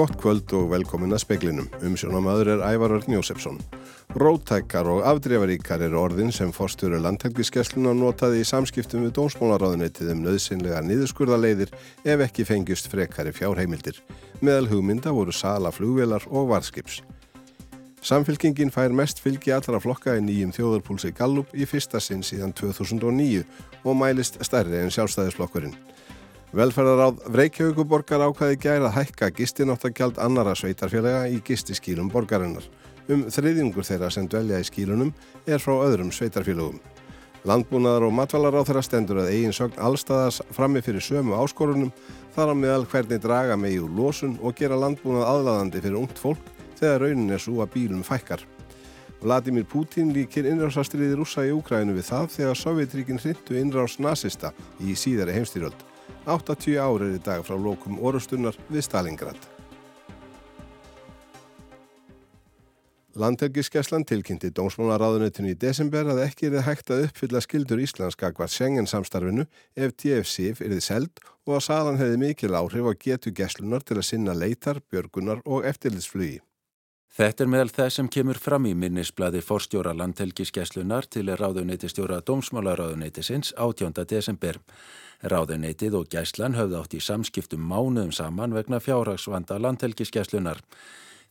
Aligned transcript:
Gott 0.00 0.14
kvöld 0.16 0.52
og 0.56 0.70
velkomin 0.70 1.12
að 1.12 1.20
speklinum. 1.26 1.66
Umsjónamaður 1.84 2.54
er 2.54 2.62
Ævar 2.70 2.94
Örn 2.96 3.12
Jósefsson. 3.18 3.58
Rótækkar 4.16 4.88
og 4.88 5.02
afdreifaríkar 5.04 5.82
eru 5.84 5.98
orðin 6.00 6.32
sem 6.32 6.54
fórstjóru 6.56 7.02
landhelgiskessluna 7.04 7.92
notaði 7.98 8.40
í 8.40 8.46
samskiptum 8.48 9.04
við 9.04 9.12
dómsmálaráðunetið 9.18 10.14
um 10.14 10.24
nöðsynlega 10.24 10.80
niðurskurðaleiðir 10.86 11.74
ef 12.14 12.24
ekki 12.30 12.48
fengist 12.48 12.88
frekari 12.88 13.34
fjárheimildir. 13.36 14.00
Meðal 14.40 14.70
hugmynda 14.72 15.12
voru 15.12 15.36
sala 15.36 15.68
flugvelar 15.68 16.24
og 16.32 16.48
varskips. 16.54 17.02
Samfylkingin 18.00 18.70
fær 18.72 18.94
mest 18.96 19.18
fylgi 19.20 19.52
allra 19.52 19.76
flokka 19.80 20.14
í 20.16 20.20
nýjum 20.24 20.54
þjóðarpúlsi 20.56 21.10
Gallup 21.12 21.50
í 21.52 21.66
fyrsta 21.68 22.00
sinn 22.00 22.22
síðan 22.24 22.54
2009 22.56 23.42
og 23.84 23.96
mælist 24.00 24.38
stærri 24.46 24.78
en 24.80 24.92
sjálfstæðisflokkurinn. 24.94 25.74
Velferðaráð 26.56 27.18
Vreikjöguborgar 27.30 28.24
ákvaði 28.24 28.56
gæra 28.62 28.88
að 28.88 28.96
hækka 28.96 29.28
gistináttagjald 29.36 30.16
annara 30.18 30.54
sveitarfélaga 30.56 31.26
í 31.28 31.42
gistiskýlum 31.44 32.08
borgarinnar. 32.10 32.64
Um 33.12 33.26
þriðjungur 33.28 33.84
þeirra 33.84 34.08
sem 34.10 34.28
dvelja 34.32 34.62
í 34.62 34.68
skýlunum 34.70 35.12
er 35.44 35.60
frá 35.60 35.74
öðrum 35.84 36.08
sveitarfélagum. 36.08 36.80
Landbúnaðar 37.44 38.06
og 38.08 38.16
matvalar 38.16 38.56
á 38.56 38.64
þeirra 38.64 38.84
stendur 38.84 39.20
að 39.20 39.34
eigin 39.34 39.54
sögn 39.56 39.76
allstaðas 39.76 40.40
frammi 40.56 40.80
fyrir 40.84 41.04
sömu 41.04 41.36
áskorunum 41.36 41.92
þar 42.32 42.52
á 42.52 42.54
meðal 42.56 42.88
hvernig 42.88 43.20
draga 43.20 43.60
megi 43.60 43.78
úr 43.84 43.92
losun 43.92 44.38
og 44.40 44.56
gera 44.56 44.80
landbúnað 44.80 45.28
aðlaðandi 45.28 45.84
fyrir 45.84 46.00
ungt 46.00 46.18
fólk 46.20 46.50
þegar 46.80 47.04
raunin 47.04 47.36
er 47.36 47.42
svo 47.42 47.60
að 47.64 47.72
bílum 47.76 48.02
fækkar. 48.06 48.42
Vladimir 49.20 49.66
Putin 49.68 50.14
líkir 50.16 50.48
innrásastriði 50.48 51.18
rúsa 51.18 51.44
í 51.44 51.52
Úkrænu 51.52 51.92
við 51.92 52.08
það 52.08 52.28
þegar 52.38 52.60
Sovjetríkin 52.62 53.20
hrindu 53.20 53.60
innrás 53.60 53.98
nazista 54.00 54.54
í 54.80 54.96
síðari 54.96 55.36
heimstýröld. 55.36 55.86
80 56.24 56.80
árið 56.80 57.16
í 57.18 57.24
dag 57.24 57.44
frá 57.44 57.56
lókum 57.56 58.00
orustunnar 58.00 58.56
við 58.72 58.86
Stalingrad. 58.88 59.50
Landhelgiskeslan 63.20 64.04
tilkynnti 64.06 64.52
dómsmálaráðunitinu 64.54 65.50
í 65.52 65.56
desember 65.58 66.08
að 66.12 66.22
ekki 66.28 66.46
er 66.46 66.54
það 66.56 66.66
hægt 66.68 66.92
að 66.94 67.02
uppfylla 67.08 67.40
skildur 67.42 67.82
íslenska 67.82 68.30
hvað 68.36 68.52
Schengen 68.54 68.88
samstarfinu 68.88 69.48
ef 69.74 69.96
TFCF 69.98 70.62
er 70.62 70.76
þið 70.76 70.84
seld 70.86 71.24
og 71.48 71.56
að 71.58 71.64
salan 71.66 71.98
hefði 72.00 72.20
mikil 72.22 72.54
áhrif 72.54 72.86
á 72.86 72.92
getu 73.04 73.34
geslunar 73.34 73.82
til 73.82 73.98
að 73.98 74.06
sinna 74.12 74.36
leitar, 74.36 74.78
björgunar 74.88 75.42
og 75.44 75.66
eftirlitsflugi. 75.66 76.38
Þetta 77.10 77.42
er 77.42 77.48
meðal 77.50 77.72
það 77.74 77.88
sem 77.90 78.08
kemur 78.14 78.38
fram 78.38 78.66
í 78.70 78.72
minnisbladi 78.78 79.40
forstjóra 79.42 79.90
landhelgiskeslunar 79.98 81.08
til 81.10 81.26
ráðunitistjóra 81.26 82.20
dómsmálaráðunitisins 82.22 83.50
18. 83.58 84.04
desember. 84.06 84.60
Ráðuneytið 85.26 85.96
og 85.98 86.06
gæslan 86.14 86.54
höfði 86.54 86.78
átt 86.78 86.94
í 86.94 87.02
samskiptum 87.02 87.66
mánuðum 87.66 88.14
saman 88.14 88.54
vegna 88.54 88.78
fjárhagsvanda 88.78 89.58
landhelgiskeslunar. 89.58 90.62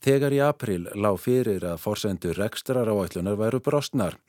Þegar 0.04 0.36
í 0.36 0.44
april 0.44 0.84
lág 1.00 1.24
fyrir 1.24 1.64
að 1.72 1.80
forsendur 1.88 2.36
rekstrar 2.36 2.92
áætlunar 2.92 3.40
væru 3.40 3.64
brostnar. 3.64 4.20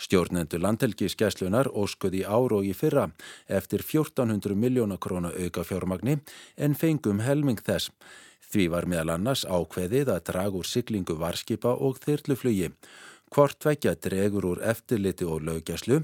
Stjórnendur 0.00 0.60
landhelgiskeslunar 0.60 1.72
óskuði 1.72 2.26
ár 2.28 2.52
og 2.60 2.68
í 2.68 2.76
fyrra 2.76 3.08
eftir 3.48 3.80
1400 3.88 4.52
miljóna 4.52 5.00
króna 5.00 5.32
auka 5.32 5.64
fjármagni 5.64 6.20
en 6.56 6.76
fengum 6.76 7.24
helming 7.24 7.60
þess. 7.64 7.88
Því 8.50 8.66
var 8.72 8.88
meðal 8.90 9.14
annars 9.16 9.44
ákveðið 9.44 10.10
að 10.14 10.24
dragur 10.30 10.66
siglingu 10.66 11.16
varskipa 11.20 11.76
og 11.76 12.00
þyrluflugi. 12.02 12.72
Hvort 13.30 13.62
vekja 13.62 13.92
dregur 13.94 14.46
úr 14.48 14.62
eftirliti 14.66 15.22
og 15.22 15.44
lögjaslu 15.46 16.00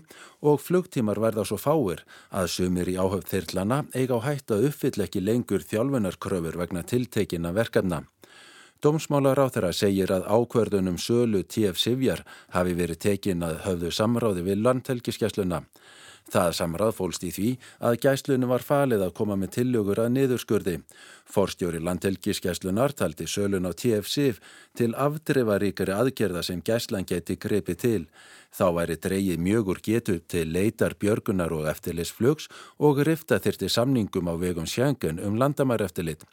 og 0.46 0.60
flugtímar 0.62 1.18
verða 1.18 1.42
svo 1.48 1.56
fáir 1.58 2.04
að 2.30 2.52
sumir 2.52 2.90
í 2.92 2.94
áhauð 2.94 3.26
þyrlana 3.32 3.80
eiga 3.98 4.20
á 4.22 4.26
hætt 4.28 4.54
að 4.54 4.68
uppfyll 4.68 5.02
ekki 5.02 5.24
lengur 5.24 5.64
þjálfunarkröfur 5.66 6.60
vegna 6.60 6.84
tiltekina 6.86 7.50
verkefna. 7.56 8.04
Dómsmálar 8.78 9.40
á 9.42 9.46
þeirra 9.50 9.72
segir 9.74 10.10
að 10.14 10.28
ákverðunum 10.30 10.98
sölu 11.02 11.40
TF 11.42 11.80
Sivjar 11.80 12.22
hafi 12.54 12.76
verið 12.78 13.00
tekin 13.08 13.42
að 13.42 13.62
höfðu 13.64 13.90
samráði 13.98 14.46
við 14.46 14.60
landhelgiskessluna. 14.62 15.62
Það 16.26 16.54
samráð 16.58 16.94
fólst 16.96 17.22
í 17.22 17.28
því 17.30 17.50
að 17.86 17.98
gæslunum 18.02 18.50
var 18.50 18.64
falið 18.66 19.04
að 19.06 19.12
koma 19.14 19.36
með 19.38 19.52
tillögur 19.60 20.00
að 20.02 20.08
niðurskurði. 20.16 20.80
Forstjóri 21.30 21.78
landhelgiskeslunar 21.86 22.94
taldi 22.98 23.28
sölun 23.30 23.68
á 23.70 23.70
TFC 23.70 24.34
til 24.74 24.90
afdreifaríkari 24.98 25.94
aðgerða 25.94 26.42
sem 26.48 26.64
gæslan 26.66 27.06
geti 27.06 27.38
grepi 27.38 27.78
til. 27.78 28.08
Þá 28.50 28.66
væri 28.74 28.98
dreyið 28.98 29.40
mjögur 29.46 29.82
getu 29.84 30.18
til 30.18 30.50
leitar 30.50 30.98
björgunar 30.98 31.54
og 31.54 31.70
eftirlisflugs 31.70 32.50
og 32.82 33.04
rifta 33.06 33.38
þyrti 33.38 33.70
samningum 33.70 34.26
á 34.26 34.34
vegum 34.34 34.66
sjangun 34.66 35.22
um 35.22 35.38
landamæreftirlit. 35.38 36.26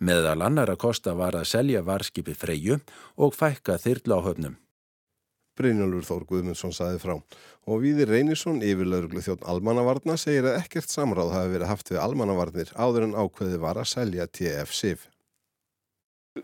Meðal 0.00 0.40
annar 0.40 0.72
að 0.72 0.82
kosta 0.88 1.12
var 1.18 1.36
að 1.36 1.50
selja 1.52 1.84
varskipi 1.84 2.32
freyju 2.32 2.80
og 3.16 3.36
fækka 3.36 3.76
þyrla 3.76 4.22
áhöfnum. 4.22 4.63
Brynjólfur 5.58 6.06
Þór 6.08 6.26
Guðmundsson 6.30 6.74
saði 6.74 7.00
frá. 7.02 7.14
Og 7.64 7.80
Víðir 7.84 8.10
Reynisson, 8.10 8.60
yfirlauruglu 8.64 9.22
þjótt 9.24 9.46
almannavarna, 9.48 10.18
segir 10.20 10.50
að 10.50 10.60
ekkert 10.60 10.92
samráð 10.92 11.34
hafi 11.36 11.54
verið 11.54 11.70
haft 11.70 11.90
við 11.92 12.02
almannavarnir 12.02 12.72
áður 12.76 13.08
en 13.08 13.18
ákveði 13.18 13.60
var 13.62 13.80
að 13.80 13.90
selja 13.94 14.26
TF-SIF. 14.28 15.08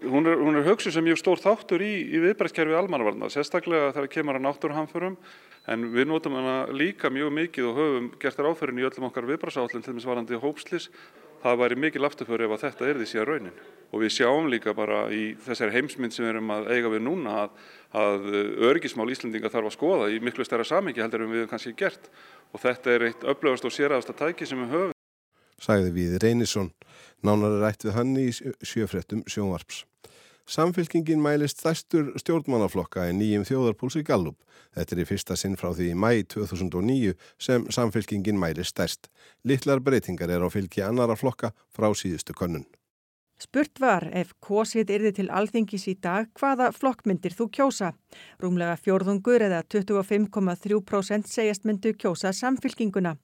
Hún 0.06 0.28
er, 0.30 0.38
er 0.38 0.66
hugsu 0.68 0.92
sem 0.94 1.02
mjög 1.02 1.18
stór 1.18 1.40
þáttur 1.42 1.82
í, 1.82 1.90
í 2.14 2.18
viðbærskerfi 2.22 2.76
almannavarna, 2.78 3.26
sérstaklega 3.32 3.88
þegar 3.96 4.12
kemur 4.12 4.38
að 4.38 4.44
náttúrhamförum, 4.44 5.16
en 5.66 5.88
við 5.90 6.06
notum 6.06 6.36
hana 6.38 6.54
líka 6.70 7.10
mjög 7.10 7.32
mikið 7.34 7.66
og 7.66 7.80
höfum 7.80 8.06
gert 8.22 8.38
þér 8.38 8.52
áferðin 8.52 8.78
í 8.78 8.86
öllum 8.86 9.08
okkar 9.08 9.26
viðbærsállin 9.26 9.82
til 9.82 9.96
þess 9.96 10.06
varandi 10.06 10.38
hópslis. 10.38 10.86
Það 11.40 11.60
væri 11.62 11.76
mikið 11.80 12.06
afturföru 12.08 12.46
ef 12.46 12.54
að 12.56 12.64
þetta 12.66 12.88
er 12.88 12.98
því 13.00 13.06
síðan 13.08 13.28
raunin. 13.30 13.60
Og 13.90 14.02
við 14.04 14.12
sjáum 14.14 14.48
líka 14.52 14.74
bara 14.76 15.06
í 15.10 15.22
þessari 15.40 15.74
heimsmynd 15.74 16.14
sem 16.14 16.26
við 16.26 16.34
erum 16.34 16.52
að 16.54 16.68
eiga 16.74 16.92
við 16.92 17.04
núna 17.06 17.36
að 17.44 17.54
að 17.90 18.28
örgismál 18.70 19.08
Íslandinga 19.10 19.50
þarf 19.50 19.70
að 19.70 19.74
skoða 19.74 20.10
í 20.14 20.20
miklu 20.22 20.46
stærra 20.46 20.66
samengi 20.66 21.02
heldur 21.02 21.24
en 21.24 21.32
við 21.32 21.42
hefum 21.42 21.52
kannski 21.54 21.74
gert 21.78 22.06
og 22.54 22.62
þetta 22.62 22.94
er 22.94 23.06
eitt 23.08 23.26
upplöfast 23.26 23.66
og 23.66 23.74
séræðasta 23.74 24.14
tæki 24.14 24.46
sem 24.46 24.62
við 24.62 24.74
höfum. 24.76 24.96
Sæði 25.60 25.92
við 25.96 26.18
Reynisson, 26.22 26.70
nánar 27.26 27.58
er 27.58 27.64
rætt 27.66 27.84
við 27.84 27.96
hann 27.98 28.14
í 28.16 28.28
sjöfrettum 28.30 29.26
sjónvarps. 29.28 29.84
Samfylkingin 30.48 31.22
mælist 31.22 31.60
þæstur 31.62 32.12
stjórnmannaflokka 32.20 33.08
í 33.10 33.14
nýjum 33.18 33.46
þjóðarpúlsi 33.48 34.02
Gallup. 34.06 34.38
Þetta 34.74 34.96
er 34.96 35.02
í 35.02 35.06
fyrsta 35.08 35.36
sinn 35.36 35.56
frá 35.60 35.70
því 35.74 35.92
í 35.92 35.98
mæ 35.98 36.10
2009 36.34 37.14
sem 37.38 37.66
samfylkingin 37.70 38.38
mælist 38.40 38.74
stærst. 38.74 39.08
Littlar 39.44 39.82
breytingar 39.84 40.30
er 40.30 40.44
á 40.44 40.48
fylgi 40.50 40.82
annara 40.86 41.16
flokka 41.16 41.52
frá 41.70 41.90
síðustu 41.94 42.36
könnun. 42.36 42.66
Spurt 43.40 43.80
var 43.80 44.04
ef 44.12 44.34
kosið 44.44 44.90
yrði 44.98 45.10
til 45.16 45.30
alþingis 45.32 45.86
í 45.88 45.94
dag 45.96 46.26
hvaða 46.36 46.66
flokkmyndir 46.76 47.32
þú 47.32 47.46
kjósa. 47.56 47.94
Rúmlega 48.42 48.76
fjórðungur 48.76 49.40
eða 49.46 49.62
25,3% 49.64 51.30
segjast 51.30 51.64
myndu 51.64 51.94
kjósa 51.96 52.34
samfylkinguna. 52.36 53.14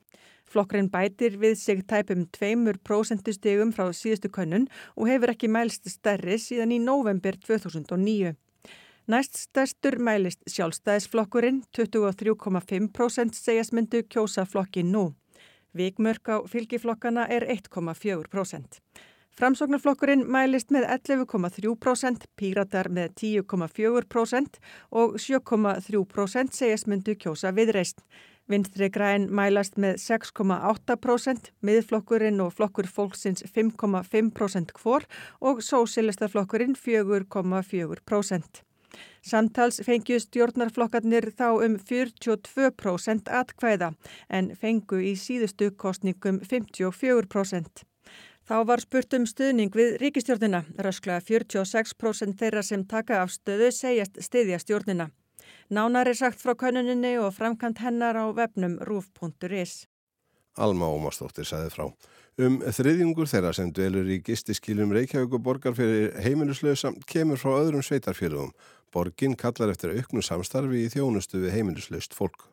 Flokkurinn 0.46 0.90
bætir 0.92 1.36
við 1.42 1.56
sig 1.58 1.82
tæpum 1.90 2.26
2% 2.36 3.32
stegum 3.34 3.72
frá 3.74 3.90
síðustu 3.90 4.30
könnun 4.30 4.68
og 4.94 5.10
hefur 5.10 5.34
ekki 5.34 5.50
mælst 5.50 5.88
stærri 5.90 6.38
síðan 6.38 6.74
í 6.76 6.80
november 6.82 7.38
2009. 7.46 8.36
Næst 9.06 9.38
stærstur 9.38 10.00
mælist 10.02 10.40
sjálfstæðisflokkurinn, 10.50 11.60
23,5% 11.78 13.36
segjast 13.38 13.74
myndu 13.74 14.00
kjósa 14.10 14.42
flokkin 14.46 14.90
nú. 14.90 15.12
Vikmörk 15.76 16.26
á 16.26 16.36
fylgiflokkana 16.50 17.28
er 17.30 17.46
1,4%. 17.46 18.80
Framsóknarflokkurinn 19.36 20.24
mælist 20.32 20.70
með 20.72 20.86
11,3%, 20.94 22.22
Píratar 22.40 22.88
með 22.88 23.12
10,4% 23.20 24.58
og 24.90 25.18
7,3% 25.20 26.56
segjast 26.56 26.88
myndu 26.88 27.14
kjósa 27.20 27.52
viðreist. 27.52 28.00
Vinstri 28.47 28.87
græn 28.95 29.27
mælast 29.34 29.75
með 29.81 29.97
6,8%, 30.03 31.51
miðflokkurinn 31.66 32.39
og 32.45 32.53
flokkur 32.54 32.87
fólksins 32.87 33.43
5,5% 33.57 34.77
hvor 34.78 35.07
og 35.41 35.65
sósilistaflokkurinn 35.66 36.78
4,4%. 36.78 38.63
Samtals 39.27 39.81
fengju 39.83 40.21
stjórnarflokkarnir 40.22 41.33
þá 41.34 41.48
um 41.66 41.75
42% 41.91 43.33
atkvæða 43.41 43.91
en 44.31 44.54
fengu 44.54 45.03
í 45.03 45.16
síðustu 45.19 45.72
kostningum 45.75 46.39
54%. 46.47 47.83
Þá 48.47 48.57
var 48.63 48.78
spurt 48.78 49.15
um 49.19 49.27
stuðning 49.27 49.75
við 49.75 49.97
ríkistjórnina. 49.98 50.63
Rösklega 50.78 51.19
46% 51.19 52.39
þeirra 52.39 52.63
sem 52.63 52.87
taka 52.87 53.25
af 53.25 53.34
stöðu 53.34 53.72
segjast 53.75 54.22
stiðja 54.22 54.63
stjórnina. 54.63 55.10
Nánar 55.68 56.07
er 56.07 56.15
sagt 56.15 56.39
frá 56.39 56.54
könuninni 56.54 57.16
og 57.18 57.33
framkant 57.34 57.80
hennar 57.83 58.15
á 58.15 58.30
vefnum 58.30 58.78
rúf.is. 58.86 59.86
Alma 60.57 60.86
Ómarsdóttir 60.86 61.45
sagði 61.48 61.72
frá. 61.74 61.86
Um 62.39 62.60
þriðjungur 62.60 63.27
þeirra 63.27 63.53
sem 63.57 63.72
dvelur 63.74 64.07
í 64.13 64.21
gistiskilum 64.24 64.92
Reykjavík 64.95 65.34
og 65.34 65.42
borgar 65.42 65.74
fyrir 65.77 66.15
heimilislausa 66.22 66.92
kemur 67.10 67.41
frá 67.41 67.57
öðrum 67.59 67.83
sveitarfélagum. 67.83 68.53
Borgin 68.95 69.34
kallar 69.36 69.72
eftir 69.72 69.97
auknu 69.97 70.22
samstarfi 70.22 70.84
í 70.84 70.92
þjónustu 70.92 71.42
við 71.42 71.57
heimilislaust 71.59 72.15
fólk. 72.15 72.47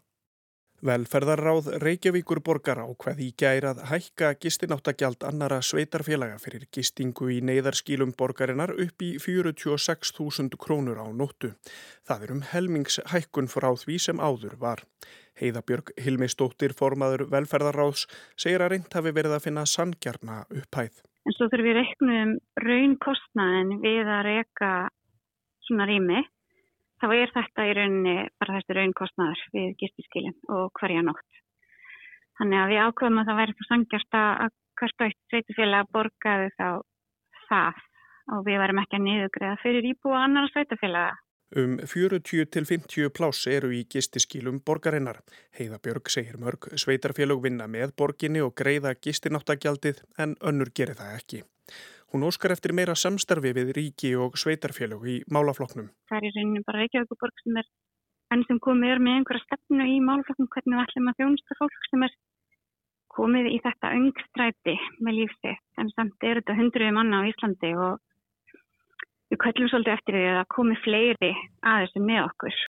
Velferðarráð 0.83 1.69
Reykjavíkur 1.80 2.41
borgar 2.44 2.81
á 2.83 2.88
hvað 3.00 3.21
í 3.24 3.30
gærað 3.39 3.77
hækka 3.88 4.33
gistináttagjald 4.44 5.21
annara 5.24 5.62
sveitarfélaga 5.63 6.35
fyrir 6.44 6.65
gistingu 6.75 7.30
í 7.31 7.38
neyðarskílum 7.47 8.12
borgarinnar 8.19 8.74
upp 8.75 9.06
í 9.07 9.13
46.000 9.15 10.59
krónur 10.59 11.00
á 11.00 11.07
nóttu. 11.07 11.53
Það 12.03 12.25
er 12.25 12.33
um 12.35 12.44
helmingshækkun 12.50 13.47
frá 13.47 13.69
því 13.80 13.97
sem 14.09 14.19
áður 14.19 14.59
var. 14.59 14.83
Heiðabjörg 15.39 15.95
Hilmistóttir, 16.03 16.75
formaður 16.75 17.30
velferðarráðs, 17.31 18.03
segir 18.35 18.65
að 18.68 18.75
reynd 18.75 18.91
hafi 18.91 19.15
verið 19.15 19.38
að 19.38 19.47
finna 19.47 19.63
sangjarna 19.63 20.44
upphæð. 20.51 21.00
En 21.24 21.38
svo 21.38 21.47
þurfum 21.47 21.69
við 21.69 21.80
reiknum 21.80 22.38
raunkostnaðin 22.59 23.75
við 23.88 24.15
að 24.19 24.25
reyka 24.27 24.75
svona 25.63 25.88
rými 25.88 26.25
þá 27.01 27.07
er 27.16 27.34
þetta 27.36 27.68
í 27.69 27.74
rauninni 27.78 28.18
bara 28.40 28.60
þessi 28.60 28.78
raunkostnaður 28.78 29.45
við 29.56 29.72
gistiskilin 29.81 30.38
og 30.50 30.72
hverja 30.80 31.06
nótt. 31.06 31.42
Þannig 32.40 32.60
að 32.60 32.72
við 32.74 32.84
ákveðum 32.88 33.22
að 33.22 33.30
það 33.30 33.40
væri 33.42 33.57
þá 33.57 33.66
sangjast 33.69 34.19
að 34.19 34.56
hvert 34.81 35.01
og 35.01 35.07
eitt 35.07 35.19
sveitufélag 35.30 35.92
borgaði 35.94 36.54
þá 36.57 36.68
það 37.50 37.84
og 38.34 38.48
við 38.48 38.60
varum 38.63 38.81
ekki 38.81 38.98
að 38.98 39.06
niðugriða 39.07 39.60
fyrir 39.62 39.92
íbúa 39.92 40.24
annar 40.25 40.50
sveitufélaga. 40.54 41.19
Um 41.54 41.75
40-50 41.78 43.12
pláss 43.13 43.45
eru 43.51 43.69
í 43.78 43.84
gistiskílum 43.86 44.63
borgarinnar. 44.66 45.19
Heiðabjörg 45.54 46.10
segir 46.10 46.40
mörg 46.42 46.72
sveitarfélag 46.81 47.44
vinna 47.44 47.68
með 47.69 47.94
borginni 48.00 48.42
og 48.42 48.56
greiða 48.57 48.95
gistináttagjaldið 48.98 50.01
en 50.18 50.34
önnur 50.42 50.74
gerir 50.74 50.98
það 50.98 51.19
ekki. 51.19 51.44
Hún 52.13 52.27
óskar 52.27 52.54
eftir 52.54 52.75
meira 52.77 52.94
samstarfi 52.94 53.51
við 53.57 53.71
ríki 53.74 54.12
og 54.21 54.36
sveitarfélög 54.38 55.07
í 55.10 55.15
málafloknum. 55.33 55.88
Það 56.12 56.19
er 56.19 56.27
í 56.27 56.31
rauninu 56.36 56.62
bara 56.68 56.83
Reykjavíkuborg 56.83 57.42
sem 57.42 57.57
er 57.57 57.69
enn 58.33 58.45
sem 58.45 58.60
komið 58.62 58.94
er 58.94 59.01
með 59.01 59.18
einhverja 59.18 59.45
stefnu 59.48 59.88
í 59.89 59.98
málafloknum 60.06 60.50
hvernig 60.54 60.77
við 60.77 60.83
ætlum 60.83 61.10
að 61.10 61.18
þjónusta 61.21 61.57
fólk 61.57 61.89
sem 61.89 62.06
er 62.06 62.15
komið 63.18 63.50
í 63.50 63.60
þetta 63.65 63.94
öngstræti 63.98 64.77
með 65.01 65.19
lífsitt. 65.19 65.65
En 65.81 65.89
samt 65.98 66.30
er 66.30 66.42
þetta 66.42 66.57
hundruði 66.62 66.94
manna 66.94 67.25
á 67.25 67.30
Íslandi 67.33 67.74
og 67.81 68.62
við 69.33 69.42
köllum 69.48 69.74
svolítið 69.74 69.98
eftir 69.98 70.18
því 70.19 70.25
að 70.30 70.39
það 70.39 70.50
komi 70.54 70.81
fleiri 70.86 71.36
aðeins 71.74 72.01
með 72.09 72.25
okkur. 72.27 72.59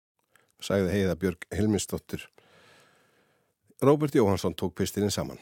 Sæði 0.65 0.93
heiða 0.97 1.19
Björg 1.21 1.51
Helmisdóttir. 1.53 2.29
Róbert 3.85 4.17
Jóhansson 4.17 4.57
tók 4.57 4.73
pistirinn 4.81 5.13
saman. 5.13 5.37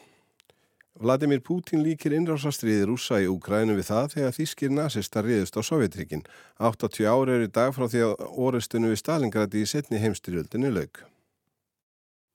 Vladimir 1.01 1.41
Putin 1.41 1.81
líkir 1.81 2.13
innrásastriði 2.13 2.85
rúsa 2.85 3.17
í 3.17 3.25
Úgrænu 3.25 3.73
við 3.79 3.87
það 3.87 4.11
þegar 4.13 4.35
þýskir 4.35 4.73
nazistar 4.77 5.25
riðust 5.25 5.57
á 5.57 5.61
Sovjetrikinn. 5.65 6.21
80 6.61 7.09
ári 7.09 7.33
er 7.33 7.47
í 7.47 7.49
dag 7.49 7.73
frá 7.73 7.87
því 7.89 8.03
að 8.05 8.21
orðstunum 8.45 8.93
við 8.93 9.01
Stalingradi 9.01 9.63
í 9.63 9.71
setni 9.71 10.01
heimstyrjöldinni 10.03 10.69
lauk. 10.69 11.01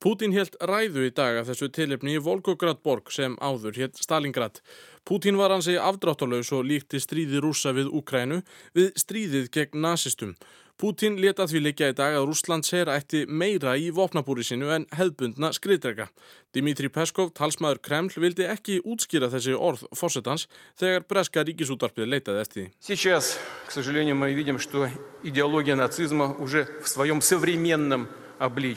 Putin 0.03 0.35
helt 0.35 0.53
ræðu 0.63 1.07
í 1.07 1.11
dag 1.15 1.39
af 1.39 1.49
þessu 1.49 1.67
tilipni 1.75 2.13
í 2.15 2.23
Volgograd 2.23 2.83
borg 2.83 3.09
sem 3.11 3.33
áður 3.39 3.79
hétt 3.79 3.97
Stalingrad. 3.99 4.61
Putin 5.08 5.38
var 5.40 5.52
hansi 5.54 5.78
afdráttalauðs 5.80 6.52
og 6.56 6.66
líkti 6.68 7.00
stríði 7.02 7.42
rúsa 7.44 7.74
við 7.76 7.90
Úkrænu 7.92 8.42
við 8.76 8.92
stríðið 9.00 9.50
gegn 9.52 9.82
nazistum. 9.84 10.36
Putin 10.74 11.20
leta 11.22 11.44
því 11.46 11.60
leikja 11.62 11.92
í 11.92 11.94
dag 11.94 12.16
að 12.18 12.24
Rúsland 12.26 12.66
ser 12.66 12.88
ætti 12.90 13.20
meira 13.30 13.76
í 13.78 13.92
vopnabúri 13.94 14.42
sinu 14.42 14.72
en 14.74 14.88
hefðbundna 14.90 15.52
skriðdrega. 15.54 16.08
Dimitri 16.54 16.90
Peskov, 16.90 17.30
talsmaður 17.38 17.78
Kreml, 17.86 18.10
vildi 18.18 18.48
ekki 18.50 18.80
útskýra 18.82 19.28
þessi 19.30 19.54
orð 19.54 19.84
fósettans 19.94 20.48
þegar 20.80 21.06
breska 21.06 21.44
ríkisútarpið 21.46 22.10
leitaði 22.10 22.42
eftir 22.42 22.60
því. 22.60 22.66
Сейчас, 22.80 23.38
к 23.68 23.70
сожалению, 23.70 24.16
мы 24.16 24.34
видим, 24.34 24.58
что 24.58 24.90
идеология 25.22 25.76
нацизма 25.76 26.34
уже 26.40 26.66
в 26.82 26.88
своем 26.88 27.22
современном 27.22 28.08
Því 28.39 28.71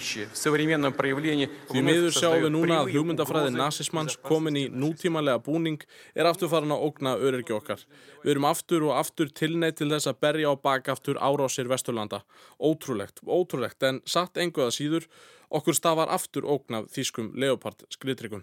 miður 1.86 2.14
sjáum 2.16 2.40
við 2.42 2.50
núna 2.50 2.80
að 2.82 2.88
hugmyndafræði 2.96 3.52
nazismans 3.54 4.16
komin 4.26 4.58
í 4.58 4.64
nútímanlega 4.68 5.38
búning 5.46 5.78
er 6.18 6.26
aftur 6.26 6.50
farin 6.50 6.74
að 6.74 6.82
ógna 6.88 7.12
öryrki 7.14 7.54
okkar. 7.54 7.78
Við 8.24 8.32
erum 8.34 8.48
aftur 8.50 8.88
og 8.88 8.98
aftur 8.98 9.30
tilneitt 9.30 9.78
til 9.78 9.90
þess 9.92 10.10
að 10.10 10.18
berja 10.26 10.50
á 10.50 10.54
bakaftur 10.58 11.20
árásir 11.22 11.70
Vesturlanda. 11.70 12.26
Ótrúlegt, 12.58 13.22
ótrúlegt, 13.22 13.78
en 13.86 14.02
satt 14.02 14.34
enguða 14.42 14.74
síður 14.74 15.06
okkur 15.52 15.78
stafar 15.78 16.10
aftur 16.10 16.48
ógnaf 16.48 16.90
þýskum 16.90 17.30
leopard 17.38 17.86
skriðtryggum. 17.94 18.42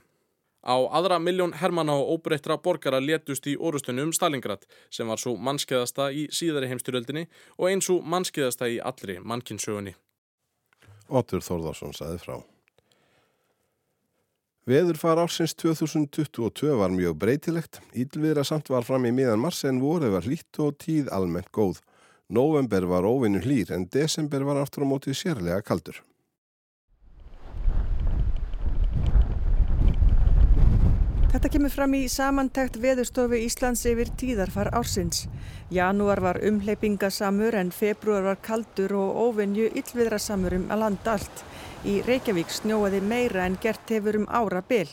Á 0.60 0.76
aðra 0.92 1.20
miljón 1.24 1.56
hermanna 1.56 1.96
og 2.00 2.16
óbreyttra 2.16 2.58
borgara 2.60 3.00
letust 3.00 3.48
í 3.48 3.56
orustunni 3.56 4.04
um 4.04 4.12
Stalingrad 4.16 4.68
sem 4.92 5.08
var 5.08 5.20
svo 5.20 5.38
mannskeiðasta 5.40 6.10
í 6.12 6.28
síðari 6.36 6.68
heimstyröldinni 6.72 7.28
og 7.58 7.72
eins 7.72 7.88
og 7.92 8.04
mannskeiðasta 8.04 8.68
í 8.68 8.80
allri 8.84 9.20
mannkinsögunni. 9.24 9.96
Otur 11.10 11.44
Þórðarsson 11.44 11.94
saði 11.98 12.22
frá. 12.22 12.38
Veðurfar 14.70 15.18
ársins 15.18 15.56
2022 15.58 16.76
var 16.78 16.94
mjög 16.94 17.16
breytilegt. 17.18 17.80
Ílviðra 17.98 18.44
samt 18.46 18.70
var 18.70 18.86
fram 18.86 19.08
í 19.10 19.14
miðan 19.16 19.42
mars 19.42 19.64
en 19.66 19.82
voru 19.82 20.12
var 20.14 20.28
hlýtt 20.28 20.60
og 20.62 20.78
tíð 20.84 21.10
almennt 21.16 21.50
góð. 21.56 21.80
November 22.30 22.86
var 22.86 23.08
óvinnu 23.10 23.42
hlýr 23.42 23.74
en 23.74 23.88
desember 23.90 24.46
var 24.46 24.62
aftur 24.62 24.86
á 24.86 24.92
mótið 24.92 25.18
sérlega 25.18 25.66
kaldur. 25.66 26.04
Þetta 31.30 31.50
kemur 31.54 31.70
fram 31.70 31.92
í 31.94 32.08
samantækt 32.10 32.80
veðurstofu 32.82 33.38
Íslands 33.38 33.84
yfir 33.86 34.10
tíðarfar 34.18 34.72
ársins. 34.74 35.28
Janúar 35.70 36.24
var 36.26 36.40
umleipingasamur 36.42 37.54
en 37.60 37.70
februar 37.70 38.24
var 38.26 38.40
kaldur 38.42 38.96
og 38.98 39.20
óvenju 39.28 39.68
yllviðrasamur 39.78 40.56
um 40.58 40.66
að 40.74 40.82
landa 40.82 41.14
allt. 41.14 41.44
Í 41.86 42.00
Reykjavík 42.08 42.50
snjóaði 42.50 43.04
meira 43.06 43.46
en 43.46 43.60
gert 43.62 43.94
hefur 43.94 44.18
um 44.24 44.26
ára 44.26 44.64
byl. 44.66 44.88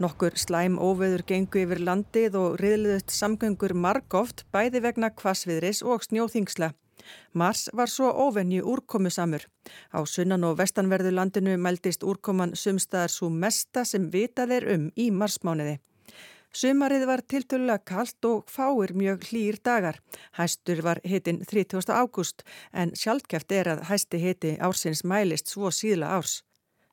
Nokkur 0.00 0.38
slæm 0.40 0.80
óveður 0.80 1.26
gengu 1.28 1.60
yfir 1.66 1.84
landið 1.84 2.40
og 2.40 2.56
riðliðut 2.64 3.12
samgöngur 3.12 3.76
margóft 3.76 4.46
bæði 4.56 4.80
vegna 4.88 5.12
kvasviðris 5.12 5.84
og 5.84 6.08
snjóþingsla. 6.08 6.72
Mars 7.32 7.68
var 7.72 7.90
svo 7.90 8.10
óvenju 8.26 8.62
úrkomusamur. 8.74 9.46
Á 9.92 9.98
sunnan 10.06 10.44
og 10.44 10.58
vestanverðu 10.58 11.14
landinu 11.14 11.56
mæltist 11.58 12.04
úrkoman 12.04 12.54
sumstaðar 12.54 13.10
svo 13.10 13.30
mesta 13.30 13.84
sem 13.84 14.10
vitað 14.12 14.56
er 14.58 14.68
um 14.76 14.90
í 14.96 15.10
marsmániði. 15.10 15.78
Sumarið 16.54 17.02
var 17.10 17.20
tiltölulega 17.26 17.82
kallt 17.82 18.26
og 18.28 18.44
fáir 18.46 18.92
mjög 18.94 19.24
hlýr 19.26 19.56
dagar. 19.64 19.96
Hæstur 20.38 20.84
var 20.86 21.00
hitin 21.02 21.40
30. 21.42 21.90
ágúst 21.90 22.44
en 22.72 22.94
sjálfkæft 22.94 23.50
er 23.52 23.72
að 23.72 23.86
hæsti 23.90 24.20
hiti 24.22 24.52
ársins 24.62 25.02
mælist 25.02 25.50
svo 25.50 25.72
síðla 25.74 26.12
árs. 26.14 26.42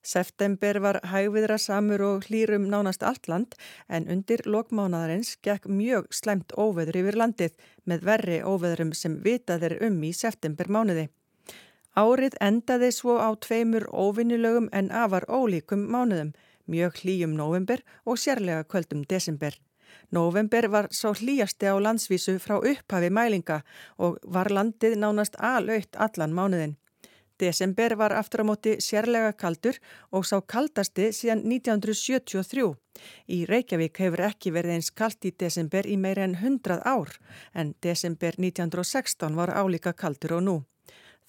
September 0.01 0.79
var 0.81 0.97
hægviðra 1.05 1.59
samur 1.61 2.01
og 2.01 2.25
hlýrum 2.25 2.65
nánast 2.69 3.03
allt 3.05 3.27
land 3.29 3.53
en 3.87 4.07
undir 4.09 4.41
lokmánaðarins 4.49 5.35
gekk 5.45 5.67
mjög 5.69 6.09
slemt 6.09 6.55
óveður 6.57 6.97
yfir 7.03 7.17
landið 7.21 7.57
með 7.85 8.05
verri 8.09 8.39
óveðurum 8.41 8.93
sem 8.97 9.19
vitað 9.21 9.67
er 9.69 9.77
um 9.85 9.99
í 10.03 10.11
september 10.17 10.71
mánuði. 10.73 11.09
Árið 11.93 12.37
endaði 12.41 12.89
svo 12.95 13.19
á 13.21 13.29
tveimur 13.45 13.85
óvinnilögum 13.93 14.71
en 14.73 14.89
afar 14.91 15.27
ólíkum 15.29 15.85
mánuðum, 15.91 16.33
mjög 16.65 17.03
hlýjum 17.03 17.35
november 17.37 17.83
og 18.05 18.17
sérlega 18.17 18.63
kvöldum 18.63 19.03
desember. 19.05 19.53
November 20.09 20.67
var 20.67 20.87
svo 20.91 21.13
hlýjasti 21.13 21.69
á 21.69 21.75
landsvísu 21.77 22.39
frá 22.39 22.57
upphafi 22.57 23.09
mælinga 23.13 23.61
og 23.97 24.17
var 24.23 24.49
landið 24.49 24.97
nánast 24.97 25.37
alauðt 25.37 25.95
allan 25.95 26.33
mánuðin. 26.33 26.77
Desember 27.41 27.95
var 27.97 28.13
aftur 28.13 28.43
á 28.43 28.45
móti 28.45 28.75
sérlega 28.77 29.33
kaldur 29.33 29.79
og 30.13 30.27
sá 30.29 30.37
kaldasti 30.45 31.09
síðan 31.09 31.41
1973. 31.49 32.67
Í 33.35 33.39
Reykjavík 33.49 33.97
hefur 34.03 34.21
ekki 34.27 34.51
verið 34.53 34.75
eins 34.75 34.91
kald 34.93 35.25
í 35.25 35.31
desember 35.43 35.87
í 35.89 35.97
meira 35.97 36.27
en 36.27 36.35
100 36.37 36.83
ár 36.85 37.15
en 37.57 37.73
desember 37.81 38.37
1916 38.37 39.39
var 39.39 39.49
álíka 39.49 39.93
kaldur 39.93 40.37
og 40.37 40.43
nú. 40.45 40.57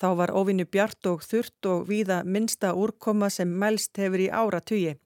Þá 0.00 0.09
var 0.19 0.35
óvinni 0.37 0.66
bjart 0.66 1.07
og 1.07 1.25
þurrt 1.25 1.71
og 1.73 1.87
víða 1.88 2.25
minsta 2.25 2.75
úrkoma 2.75 3.31
sem 3.31 3.49
mælst 3.49 3.97
hefur 3.97 4.21
í 4.21 4.28
áratugi. 4.28 4.99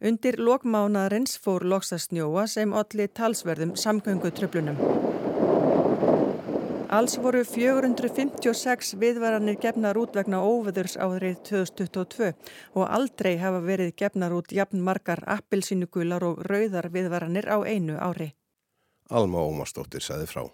Undir 0.00 0.40
lokmánaðarins 0.42 1.38
fór 1.42 1.66
loksastnjóa 1.66 2.46
sem 2.50 2.74
allir 2.74 3.14
talsverðum 3.14 3.76
samgöngutröflunum. 3.76 5.17
Alls 6.88 7.18
voru 7.20 7.42
456 7.44 8.94
viðvaranir 8.96 9.58
gefnar 9.60 9.98
út 10.00 10.14
vegna 10.16 10.38
óveðurs 10.40 10.94
árið 10.96 11.34
2022 11.44 12.30
og 12.80 12.86
aldrei 12.88 13.34
hafa 13.36 13.58
verið 13.60 13.90
gefnar 14.00 14.32
út 14.32 14.54
jafn 14.56 14.80
margar 14.80 15.20
appilsínugular 15.28 16.24
og 16.24 16.40
rauðar 16.48 16.88
viðvaranir 16.94 17.44
á 17.44 17.60
einu 17.68 17.98
ári. 18.00 18.30
Alma 19.12 19.44
Ómarsdóttir 19.44 20.00
saði 20.00 20.30
frá. 20.32 20.46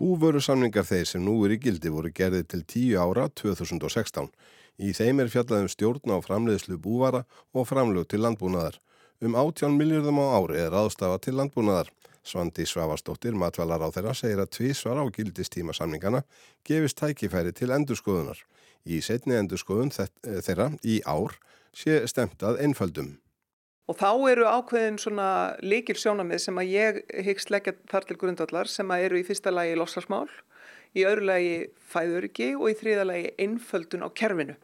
Búvöru 0.00 0.40
samningar 0.40 0.88
þeir 0.88 1.04
sem 1.12 1.20
nú 1.20 1.36
er 1.44 1.58
í 1.58 1.60
gildi 1.60 1.92
voru 1.92 2.08
gerðið 2.08 2.48
til 2.48 2.64
10 2.64 2.96
ára 2.96 3.28
2016. 3.28 4.32
Í 4.80 4.96
þeim 4.96 5.20
er 5.20 5.28
fjallaðum 5.28 5.68
stjórn 5.68 6.16
á 6.16 6.24
framleiðslu 6.24 6.80
búvara 6.80 7.26
og 7.52 7.68
framlög 7.68 8.08
til 8.08 8.24
landbúnaðar. 8.24 8.80
Um 9.20 9.36
18 9.36 9.76
miljardum 9.76 10.24
á 10.24 10.40
ári 10.40 10.56
er 10.64 10.72
aðstafa 10.72 11.20
til 11.20 11.36
landbúnaðar. 11.36 11.92
Svandi 12.28 12.66
Svavastóttir, 12.68 13.32
matvælar 13.32 13.80
á 13.80 13.88
þeirra, 13.88 14.12
segir 14.16 14.42
að 14.42 14.52
tvísvar 14.58 15.00
á 15.00 15.04
gildistíma 15.08 15.72
samningana 15.76 16.24
gefist 16.68 16.98
tækifæri 17.00 17.54
til 17.56 17.72
endurskoðunar. 17.72 18.42
Í 18.84 19.00
setni 19.04 19.38
endurskoðun 19.38 19.94
þeirra 19.94 20.68
í 20.84 21.00
ár 21.08 21.38
sé 21.72 22.02
stemtað 22.10 22.60
einföldum. 22.64 23.16
Og 23.88 23.96
þá 23.96 24.10
eru 24.28 24.44
ákveðin 24.44 25.00
svona 25.00 25.28
líkil 25.64 25.96
sjónamið 25.96 26.42
sem 26.44 26.60
að 26.60 26.72
ég 26.74 27.00
hyggst 27.24 27.48
leggja 27.52 27.72
þar 27.88 28.04
til 28.04 28.18
grundvallar 28.20 28.68
sem 28.68 28.90
að 28.92 29.06
eru 29.06 29.20
í 29.20 29.24
fyrsta 29.24 29.52
lagi 29.54 29.78
lossarsmál, 29.80 30.28
í 30.92 31.06
öðru 31.08 31.28
lagi 31.30 31.56
fæðuriki 31.88 32.52
og 32.58 32.68
í 32.68 32.76
þriða 32.76 33.08
lagi 33.08 33.32
einföldun 33.40 34.04
á 34.04 34.08
kerfinu. 34.12 34.58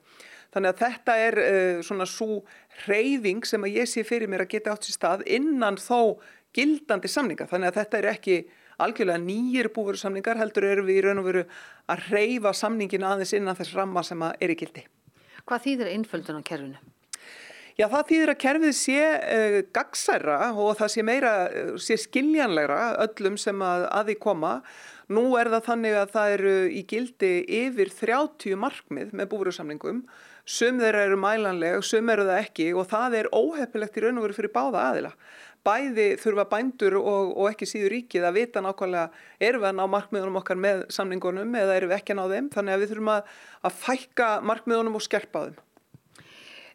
Þannig 0.55 0.71
að 0.71 0.81
þetta 0.85 1.15
er 1.19 1.41
uh, 1.41 1.81
svona 1.83 2.07
svo 2.07 2.43
reyfing 2.85 3.49
sem 3.49 3.65
að 3.65 3.81
ég 3.81 3.91
sé 3.91 4.05
fyrir 4.07 4.31
mér 4.31 4.45
að 4.45 4.53
geta 4.53 4.75
átt 4.75 4.87
sér 4.87 4.99
stað 4.99 5.25
innan 5.27 5.81
þó 5.81 6.21
gildandi 6.55 7.11
samninga. 7.11 7.49
Þannig 7.51 7.73
að 7.73 7.81
þetta 7.81 8.01
er 8.01 8.11
ekki 8.15 8.39
algjörlega 8.83 9.23
nýjir 9.23 9.71
búveru 9.75 10.01
samningar 10.01 10.41
heldur 10.41 10.67
eru 10.71 10.87
við 10.87 11.01
í 11.01 11.05
raun 11.07 11.23
og 11.23 11.29
veru 11.29 11.45
að 11.91 12.09
reyfa 12.15 12.55
samningin 12.57 13.07
aðeins 13.07 13.35
innan 13.37 13.59
þess 13.59 13.77
ramma 13.77 14.03
sem 14.07 14.23
að 14.27 14.43
er 14.43 14.55
í 14.55 14.59
gildi. 14.59 14.85
Hvað 15.45 15.65
þýðir 15.69 15.95
einföldun 15.95 16.41
á 16.41 16.43
kerfinu? 16.47 16.83
Já, 17.75 17.89
það 17.91 18.05
þýðir 18.09 18.31
að 18.31 18.37
kerfið 18.39 18.75
sé 18.79 18.99
uh, 19.03 19.57
gagsæra 19.75 20.37
og 20.53 20.77
það 20.79 20.91
sé 20.93 21.03
meira, 21.03 21.33
uh, 21.51 21.73
sé 21.83 21.97
skiljanlegra 21.99 22.93
öllum 23.03 23.39
sem 23.41 23.65
að, 23.67 23.89
að 23.91 24.13
því 24.13 24.15
koma. 24.23 24.53
Nú 25.11 25.25
er 25.37 25.51
það 25.53 25.67
þannig 25.67 25.97
að 25.99 26.13
það 26.15 26.35
eru 26.37 26.53
í 26.71 26.85
gildi 26.89 27.33
yfir 27.65 27.91
30 27.99 28.55
markmið 28.63 29.11
með 29.19 29.29
búverusamningum. 29.33 30.05
Sum 30.47 30.79
þeirra 30.79 31.03
eru 31.09 31.19
mælanleg, 31.19 31.83
sum 31.83 32.09
eru 32.15 32.29
það 32.29 32.45
ekki 32.45 32.69
og 32.79 32.87
það 32.93 33.19
er 33.19 33.31
óheppilegt 33.35 33.99
í 33.99 34.05
raun 34.05 34.21
og 34.21 34.29
veru 34.29 34.39
fyrir 34.39 34.55
báða 34.55 34.87
aðila. 34.93 35.13
Bæði 35.65 36.09
þurfa 36.21 36.45
bændur 36.51 36.99
og, 37.01 37.31
og 37.41 37.47
ekki 37.49 37.69
síður 37.69 37.95
ríkið 37.95 38.27
að 38.29 38.37
vita 38.37 38.63
nákvæmlega 38.65 39.05
eru 39.49 39.63
við 39.63 39.71
að 39.71 39.79
ná 39.79 39.85
markmiðunum 39.95 40.41
okkar 40.43 40.59
með 40.61 40.83
samningunum 40.93 41.55
eða 41.57 41.79
eru 41.79 41.89
við 41.89 41.99
ekki 41.99 42.13
að 42.13 42.19
ná 42.21 42.25
þeim. 42.35 42.51
Þannig 42.53 42.75
að 42.75 42.83
við 42.83 42.93
þurfum 42.93 43.13
að, 43.15 43.31
að 43.65 43.79
fækka 43.87 44.29
markmiðunum 44.51 44.99
og 44.99 45.07
skerpa 45.07 45.47
þeim. 45.47 45.63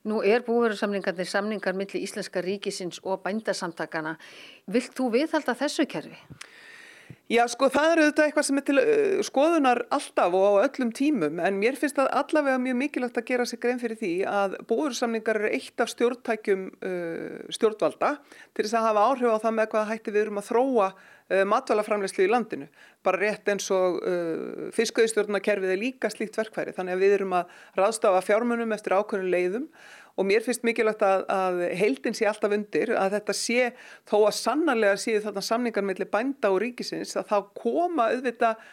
Nú 0.09 0.21
er 0.23 0.41
búverusamlingarnir 0.47 1.27
samningar 1.27 1.75
millir 1.77 2.01
Íslenska 2.01 2.41
ríkisins 2.41 3.01
og 3.03 3.19
bændasamtakana. 3.25 4.15
Vilt 4.71 4.95
þú 4.97 5.11
viðhalda 5.17 5.57
þessu 5.59 5.85
kerfi? 5.91 6.17
Já, 7.29 7.43
sko, 7.45 7.67
það 7.69 7.91
eru 7.91 8.05
þetta 8.07 8.23
eitthvað 8.25 8.45
sem 8.47 8.57
er 8.57 8.63
til 8.65 8.79
uh, 8.81 9.19
skoðunar 9.21 9.83
alltaf 9.93 10.33
og 10.33 10.55
á 10.57 10.65
öllum 10.65 10.89
tímum 10.97 11.37
en 11.45 11.59
mér 11.61 11.75
finnst 11.77 11.99
það 11.99 12.07
allavega 12.23 12.61
mjög 12.63 12.79
mikilvægt 12.79 13.19
að 13.21 13.27
gera 13.27 13.45
sig 13.45 13.61
grein 13.61 13.77
fyrir 13.77 13.99
því 13.99 14.09
að 14.25 14.55
búursamningar 14.71 15.37
eru 15.37 15.51
eitt 15.53 15.83
af 15.83 15.91
stjórntækjum 15.93 16.63
uh, 16.73 17.37
stjórnvalda 17.53 18.15
til 18.25 18.65
þess 18.65 18.79
að 18.79 18.87
hafa 18.87 19.05
áhrif 19.11 19.37
á 19.37 19.43
það 19.45 19.55
með 19.59 19.69
hvað 19.75 19.87
hætti 19.91 20.15
við 20.15 20.23
erum 20.23 20.41
að 20.41 20.49
þróa 20.49 20.89
uh, 20.89 21.45
matvælaframlegslu 21.53 22.25
í 22.25 22.33
landinu. 22.33 22.71
Bara 23.05 23.21
rétt 23.21 23.53
eins 23.53 23.69
og 23.77 24.01
uh, 24.01 24.65
fiskauðstjórnakerfið 24.79 25.75
er 25.75 25.83
líka 25.85 26.09
slíkt 26.09 26.41
verkværi 26.41 26.73
þannig 26.73 26.97
að 26.97 27.05
við 27.05 27.17
erum 27.19 27.37
að 27.43 27.53
ráðstafa 27.77 28.25
fjármunum 28.25 28.73
eftir 28.73 28.97
ákveðinu 28.97 29.35
leiðum 29.37 29.69
og 30.19 30.27
mér 30.27 30.43
finnst 30.43 30.65
mikilvægt 30.67 31.03
að, 31.05 31.23
að 31.31 31.61
heildin 31.79 32.17
sé 32.17 32.27
alltaf 32.27 32.53
undir 32.55 32.91
að 32.99 33.15
þetta 33.15 33.35
sé 33.37 33.69
þó 34.09 34.17
að 34.19 34.35
sannarlega 34.41 34.99
séu 34.99 35.21
þarna 35.23 35.45
samningar 35.47 35.87
mellir 35.87 36.11
bænda 36.11 36.51
og 36.51 36.59
ríkisins 36.65 37.15
að 37.19 37.31
þá 37.31 37.37
koma 37.61 38.09
auðvitað 38.11 38.65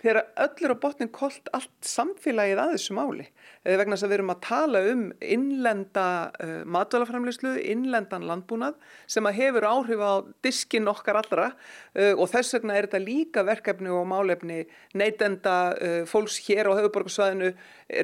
þegar 0.00 0.26
öllur 0.44 0.74
á 0.74 0.82
botnin 0.82 1.10
kolt 1.12 1.50
allt 1.54 1.86
samfélagið 1.86 2.60
að 2.62 2.72
þessu 2.74 2.96
máli. 2.96 3.26
Eða 3.62 3.78
vegna 3.82 3.96
þess 3.96 4.06
að 4.06 4.12
við 4.12 4.16
erum 4.16 4.32
að 4.34 4.40
tala 4.46 4.82
um 4.90 5.04
innlenda 5.36 6.06
uh, 6.32 6.52
matvælaframleyslu, 6.76 7.54
innlendan 7.74 8.26
landbúnað 8.28 8.78
sem 9.10 9.28
að 9.28 9.38
hefur 9.38 9.68
áhrif 9.68 10.02
á 10.02 10.12
diskin 10.44 10.90
okkar 10.90 11.20
allra 11.22 11.48
uh, 11.52 12.12
og 12.16 12.26
þess 12.32 12.56
vegna 12.58 12.76
er 12.78 12.88
þetta 12.88 13.02
líka 13.04 13.46
verkefni 13.46 13.92
og 13.94 14.08
málefni 14.10 14.62
neytenda 14.98 15.56
uh, 15.76 15.98
fólks 16.10 16.40
hér 16.48 16.72
á 16.72 16.78
höfuborgarsvæðinu 16.80 17.52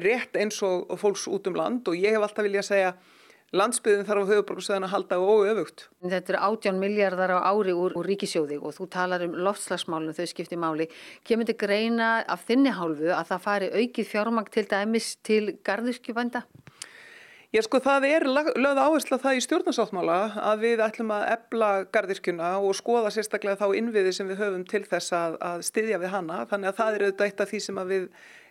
rétt 0.05 0.39
eins 0.39 0.61
og 0.65 0.93
fólks 1.01 1.27
út 1.31 1.49
um 1.51 1.57
land. 1.59 1.87
Og 1.89 1.99
ég 1.99 2.15
hef 2.15 2.23
alltaf 2.23 2.47
viljað 2.47 2.69
segja 2.69 2.93
landsbyðin 3.55 4.07
þarf 4.07 4.25
á 4.25 4.29
höfuborgarsvæðin 4.31 4.87
að 4.87 4.93
halda 4.93 5.19
og 5.23 5.45
öfugt. 5.49 5.85
Þetta 6.03 6.33
eru 6.33 6.41
18 6.49 6.81
miljardar 6.81 7.33
á 7.33 7.39
ári 7.49 7.73
úr, 7.73 7.95
úr 7.97 8.09
ríkisjóði 8.09 8.59
og 8.61 8.75
þú 8.77 8.89
talar 8.93 9.25
um 9.25 9.37
loftslagsmálunum, 9.47 10.17
þau 10.17 10.29
skipti 10.29 10.59
máli. 10.59 10.89
Kemur 11.25 11.49
þetta 11.49 11.65
greina 11.65 12.09
af 12.29 12.45
þinni 12.49 12.75
hálfu 12.77 13.09
að 13.15 13.31
það 13.33 13.45
fari 13.47 13.71
aukið 13.73 14.11
fjármang 14.13 14.51
til 14.53 14.65
dæmis 14.69 15.15
til 15.25 15.43
gardirskjubænda? 15.65 16.45
Já 17.49 17.63
sko 17.65 17.79
það 17.81 18.03
er 18.05 18.23
lögð 18.29 18.77
áherslu 18.77 19.15
að 19.15 19.23
það 19.23 19.37
í 19.39 19.39
stjórnarsáttmála 19.41 20.17
að 20.51 20.59
við 20.67 20.81
ætlum 20.85 21.13
að 21.15 21.23
ebla 21.33 21.69
gardirkjuna 21.89 22.49
og 22.61 22.75
skoða 22.77 23.09
sérstaklega 23.15 23.57
þá 23.57 23.79
innviði 23.79 24.11
sem 24.13 24.29
við 24.29 24.43
höfum 24.43 24.65
til 24.69 24.83
þess 24.85 25.15
að, 25.17 25.37
að 25.41 25.63
styðja 25.65 25.97
við 26.03 26.13
hana. 26.13 26.43
Þannig 26.51 26.69
að 26.69 26.77
það 26.77 26.97
er 26.99 27.05
auðvitað 27.07 27.31
eitt 27.31 27.41
af 27.41 27.49
því 27.49 27.61
sem 27.65 27.81
við 27.89 28.05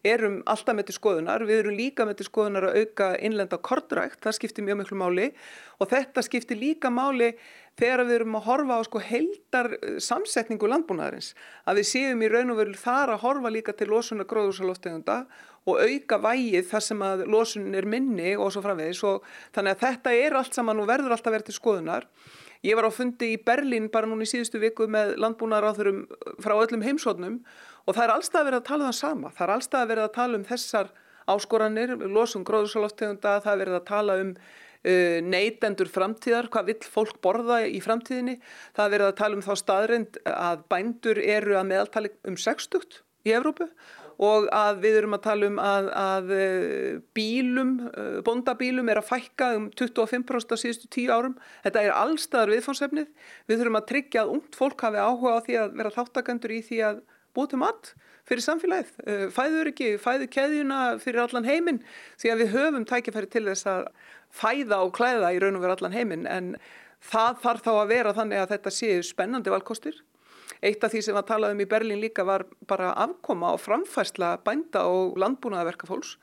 erum 0.07 0.41
alltaf 0.47 0.77
með 0.77 0.89
til 0.89 0.97
skoðunar, 0.99 1.45
við 1.49 1.63
erum 1.63 1.79
líka 1.79 2.07
með 2.07 2.21
til 2.21 2.29
skoðunar 2.29 2.69
að 2.69 2.83
auka 2.83 3.09
innlenda 3.25 3.59
kortrækt, 3.59 4.21
það 4.25 4.37
skiptir 4.39 4.67
mjög 4.67 4.83
miklu 4.83 4.99
máli. 5.01 5.31
Og 5.79 5.91
þetta 5.91 6.25
skiptir 6.27 6.59
líka 6.59 6.91
máli 6.91 7.33
þegar 7.79 8.05
við 8.07 8.17
erum 8.17 8.39
að 8.39 8.47
horfa 8.49 8.79
á 8.79 8.83
sko 8.87 9.03
heldar 9.03 9.71
samsetningu 10.03 10.71
landbúnaðarins, 10.71 11.35
að 11.67 11.81
við 11.81 11.91
séum 11.93 12.25
í 12.27 12.33
raun 12.33 12.51
og 12.55 12.59
veru 12.59 12.75
þar 12.79 13.15
að 13.15 13.23
horfa 13.27 13.55
líka 13.55 13.75
til 13.79 13.91
losuna 13.93 14.27
gróðursaloftegunda 14.27 15.21
og 15.69 15.81
auka 15.85 16.19
vægið 16.25 16.69
þar 16.71 16.85
sem 16.85 17.05
að 17.05 17.25
losunin 17.31 17.79
er 17.79 17.87
minni 17.87 18.35
og 18.37 18.51
svo 18.55 18.65
framvegis. 18.65 19.05
Og 19.07 19.25
þannig 19.55 19.77
að 19.77 19.87
þetta 19.87 20.15
er 20.17 20.37
allt 20.39 20.59
saman 20.59 20.83
og 20.83 20.91
verður 20.91 21.15
alltaf 21.17 21.35
verið 21.35 21.51
til 21.51 21.59
skoðunar. 21.59 22.09
Ég 22.67 22.75
var 22.75 22.89
á 22.91 22.93
fundi 22.93 23.35
í 23.37 23.39
Berlín 23.39 23.87
bara 23.93 24.09
núna 24.11 24.27
í 24.27 24.31
síðustu 24.31 24.59
viku 24.59 24.89
með 24.91 25.15
landbúnaðaráþurum 25.23 26.01
frá 26.43 26.57
öllum 26.57 26.83
heimsóknum 26.83 27.37
og 27.87 27.95
það 27.97 28.05
er 28.05 28.15
allstað 28.15 28.41
að 28.41 28.49
vera 28.51 28.63
að 28.63 28.69
tala 28.71 28.85
um 28.85 28.89
það 28.91 28.99
sama. 29.01 29.35
Það 29.35 29.45
er 29.47 29.55
allstað 29.57 29.85
að 29.85 29.93
vera 29.93 30.07
að 30.09 30.17
tala 30.17 30.39
um 30.39 30.49
þessar 30.49 30.91
áskoranir, 31.29 31.95
losum 32.09 32.47
gróðursaloftegunda, 32.49 33.37
það 33.45 33.53
er 33.53 33.63
verið 33.65 33.79
að 33.79 33.87
tala 33.91 34.17
um 34.23 34.33
uh, 34.35 35.19
neytendur 35.25 35.93
framtíðar, 35.93 36.51
hvað 36.53 36.73
vill 36.73 36.91
fólk 36.97 37.21
borða 37.25 37.63
í 37.69 37.83
framtíðinni. 37.85 38.39
Það 38.77 38.85
er 38.87 38.95
verið 38.97 39.11
að 39.11 39.19
tala 39.23 39.39
um 39.39 39.47
þá 39.47 39.53
staðrind 39.63 40.21
að 40.33 40.67
bændur 40.73 41.23
eru 41.23 41.59
að 41.59 41.71
meðaltali 41.73 42.13
um 42.29 42.39
60 42.39 43.03
í 43.27 43.35
Evrópu 43.37 43.69
og 44.19 44.49
að 44.51 44.81
við 44.83 44.97
erum 44.99 45.15
að 45.15 45.21
tala 45.29 45.47
um 45.47 45.59
að, 45.63 45.89
að 45.95 46.33
uh, 46.35 46.95
bílum, 47.15 47.77
uh, 47.87 48.17
bondabílum 48.27 48.89
er 48.91 48.99
að 48.99 49.13
fækka 49.13 49.53
um 49.55 49.69
25% 49.79 50.55
á 50.55 50.57
síðustu 50.59 50.91
tíu 50.91 51.13
árum. 51.15 51.37
Þetta 51.63 51.85
er 51.85 51.95
allstaðar 51.95 52.57
viðfónsefnið. 52.57 53.13
Við 53.47 53.61
þurfum 53.61 53.79
að 53.79 53.87
tryggja 53.93 54.25
að 54.25 54.33
ungt 54.35 54.59
fólk 54.59 54.83
hafi 54.89 54.99
áhuga 54.99 55.37
á 55.39 55.45
því 55.47 55.61
að 55.63 55.79
vera 55.79 55.95
þáttakandur 55.95 56.57
í 56.57 56.61
því 56.67 56.81
að 56.89 57.01
búið 57.39 57.55
til 57.55 57.63
mat 57.63 57.93
fyrir 58.29 58.45
samfélagið, 58.45 58.91
eh, 59.07 59.27
fæður 59.33 59.71
ekki, 59.73 59.93
fæðu 60.03 60.29
keðjuna 60.35 60.81
fyrir 61.01 61.23
allan 61.25 61.49
heiminn 61.49 61.81
því 62.21 62.33
að 62.33 62.43
við 62.43 62.53
höfum 62.57 62.87
tækifæri 62.89 63.31
til 63.31 63.47
þess 63.47 63.71
að 63.71 63.89
fæða 64.35 64.83
og 64.85 64.93
klæða 64.99 65.33
í 65.33 65.41
raun 65.41 65.57
og 65.57 65.65
vera 65.65 65.79
allan 65.79 65.97
heiminn 65.97 66.27
en 66.29 66.57
það 67.01 67.41
þarf 67.45 67.65
þá 67.65 67.73
að 67.77 67.91
vera 67.95 68.15
þannig 68.17 68.43
að 68.43 68.53
þetta 68.55 68.75
séu 68.75 69.03
spennandi 69.07 69.55
valkostir. 69.55 70.03
Eitt 70.59 70.83
af 70.83 70.91
því 70.91 71.03
sem 71.07 71.17
að 71.19 71.29
talaðum 71.29 71.63
í 71.63 71.69
Berlín 71.71 72.03
líka 72.03 72.25
var 72.27 72.45
bara 72.67 72.91
afkoma 72.99 73.53
og 73.55 73.63
framfærsla 73.63 74.39
bænda 74.45 74.83
og 74.91 75.19
landbúnaðaverka 75.21 75.87
fólks 75.87 76.17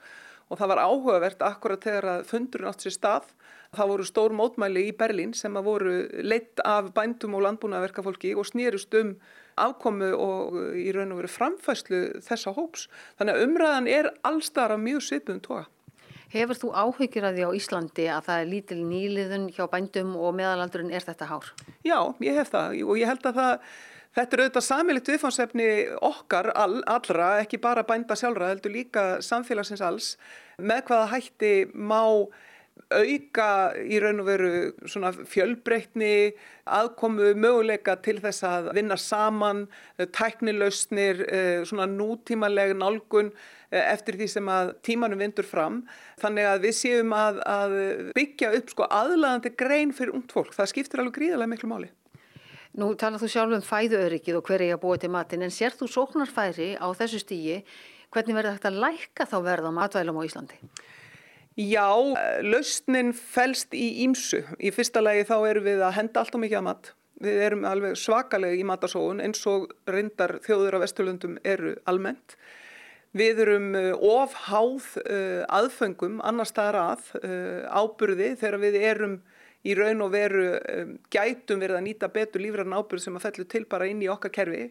og 0.51 0.59
það 0.59 0.71
var 0.73 0.81
áhugavert 0.83 1.45
akkurat 1.45 1.81
þegar 1.81 2.09
að 2.11 2.27
fundurinn 2.29 2.69
átt 2.69 2.83
sér 2.83 2.93
stað. 2.93 3.31
Það 3.75 3.91
voru 3.91 4.05
stór 4.07 4.35
mótmæli 4.35 4.85
í 4.89 4.97
Berlín 4.97 5.33
sem 5.35 5.55
að 5.57 5.69
voru 5.69 5.95
leitt 6.21 6.61
af 6.67 6.91
bændum 6.95 7.37
og 7.39 7.47
landbúnaðaverka 7.47 8.03
fólki 8.05 8.35
og 8.35 8.45
snýrust 8.47 8.93
um 8.99 9.15
afkomu 9.59 10.11
og 10.17 10.57
í 10.77 10.89
raun 10.95 11.13
og 11.15 11.21
veru 11.21 11.31
framfæslu 11.31 12.01
þessa 12.25 12.53
hóps. 12.57 12.89
Þannig 13.19 13.37
að 13.37 13.47
umræðan 13.47 13.89
er 13.91 14.11
allstara 14.27 14.77
mjög 14.79 15.05
svipum 15.07 15.41
tóa. 15.43 15.65
Hefur 16.35 16.59
þú 16.59 16.69
áhyggjur 16.75 17.27
að 17.29 17.37
því 17.37 17.43
á 17.47 17.51
Íslandi 17.55 18.05
að 18.11 18.25
það 18.27 18.39
er 18.41 18.47
lítil 18.51 18.79
nýliðun 18.83 19.49
hjá 19.55 19.65
bændum 19.71 20.15
og 20.19 20.33
meðalaldurinn 20.35 20.91
er 20.91 21.05
þetta 21.05 21.29
hár? 21.29 21.51
Já, 21.85 21.99
ég 22.25 22.39
hef 22.39 22.49
það 22.51 22.79
og 22.83 22.97
ég 22.99 23.11
held 23.11 23.29
að 23.29 23.37
það, 23.39 23.69
þetta 24.17 24.35
er 24.35 24.43
auðvitað 24.43 24.65
samilitt 24.67 25.11
viðfánsefni 25.13 25.69
okkar 26.09 26.49
all, 26.57 26.81
allra, 26.91 27.29
ekki 27.45 27.61
bara 27.63 27.85
bænda 27.87 28.17
sjálfra, 28.19 28.49
heldur 28.51 28.73
líka 28.73 29.05
samfélagsins 29.23 29.85
alls, 29.85 30.09
með 30.59 30.83
hvaða 30.89 31.07
hætti 31.13 31.53
má 31.71 32.03
auka 32.93 33.47
í 33.81 33.97
raun 34.01 34.21
og 34.21 34.27
veru 34.27 34.51
svona 34.85 35.11
fjölbreytni, 35.15 36.35
aðkomu 36.65 37.33
möguleika 37.39 37.95
til 38.05 38.19
þess 38.23 38.45
að 38.45 38.71
vinna 38.77 38.97
saman, 38.99 39.65
tæknilausnir, 39.97 41.25
eh, 41.25 41.65
svona 41.65 41.87
nútímaleg 41.89 42.75
nálgun 42.77 43.31
eh, 43.71 43.81
eftir 43.93 44.19
því 44.19 44.29
sem 44.29 44.45
að 44.51 44.73
tímanum 44.85 45.19
vindur 45.19 45.47
fram. 45.47 45.83
Þannig 46.21 46.49
að 46.51 46.65
við 46.67 46.77
séum 46.79 47.13
að, 47.17 47.41
að 47.45 47.77
byggja 48.15 48.53
upp 48.59 48.73
sko 48.75 48.89
aðlæðandi 48.89 49.55
grein 49.57 49.93
fyrir 49.93 50.15
ungt 50.15 50.35
fólk. 50.35 50.53
Það 50.55 50.71
skiptir 50.73 51.01
alveg 51.01 51.19
gríðarlega 51.19 51.53
miklu 51.55 51.71
máli. 51.71 51.91
Nú 52.75 52.91
talar 52.99 53.21
þú 53.21 53.29
sjálf 53.31 53.55
um 53.55 53.63
fæðuöryggið 53.63 54.35
og 54.35 54.49
hver 54.49 54.59
er 54.59 54.73
ég 54.73 54.75
að 54.75 54.81
búa 54.83 54.97
til 54.99 55.09
matin 55.13 55.45
en 55.45 55.53
sér 55.53 55.71
þú 55.79 55.87
sóknarfæri 55.87 56.73
á 56.75 56.91
þessu 56.91 57.21
stígi 57.23 57.61
hvernig 58.11 58.35
verður 58.35 58.57
þetta 58.57 58.71
lækka 58.83 59.27
þá 59.31 59.37
verða 59.45 59.71
á 59.71 59.77
matvælum 59.77 60.19
á 60.19 60.27
Íslandi? 60.27 60.59
Já, 61.55 61.87
lausnin 62.43 63.13
fælst 63.15 63.71
í 63.71 64.03
ímsu. 64.03 64.41
Í 64.59 64.73
fyrsta 64.75 64.99
lagi 64.99 65.23
þá 65.29 65.37
erum 65.47 65.63
við 65.69 65.83
að 65.87 65.93
henda 66.01 66.19
allt 66.19 66.35
og 66.35 66.41
mikið 66.43 66.59
að 66.59 66.65
mat. 66.67 66.89
Við 67.23 67.43
erum 67.45 67.63
alveg 67.69 67.93
svakalega 67.95 68.57
í 68.59 68.65
matasóun 68.67 69.21
eins 69.23 69.39
og 69.47 69.69
reyndar 69.87 70.35
þjóður 70.43 70.75
á 70.75 70.83
Vesturlundum 70.83 71.37
eru 71.47 71.77
almennt. 71.87 72.35
Við 73.15 73.39
erum 73.45 73.69
eh, 73.79 73.93
ofháð 73.95 74.89
uh, 75.05 75.45
aðföngum 75.47 76.17
annar 76.27 76.49
staðar 76.49 76.81
að 76.81 77.05
uh, 77.21 77.63
áburði 77.71 78.33
þegar 78.41 78.57
við 78.65 78.75
erum 78.81 79.13
í 79.63 79.77
raun 79.79 80.03
og 80.03 80.11
veru 80.11 80.49
um, 80.59 80.91
gætum 81.07 81.63
verið 81.63 81.79
að 81.79 81.85
nýta 81.85 82.09
betur 82.11 82.43
lífrann 82.43 82.75
áburð 82.75 83.05
sem 83.05 83.15
að 83.15 83.29
fellu 83.29 83.45
til 83.47 83.63
bara 83.71 83.87
inn 83.87 84.03
í 84.03 84.11
okkar 84.11 84.33
kerfi. 84.35 84.65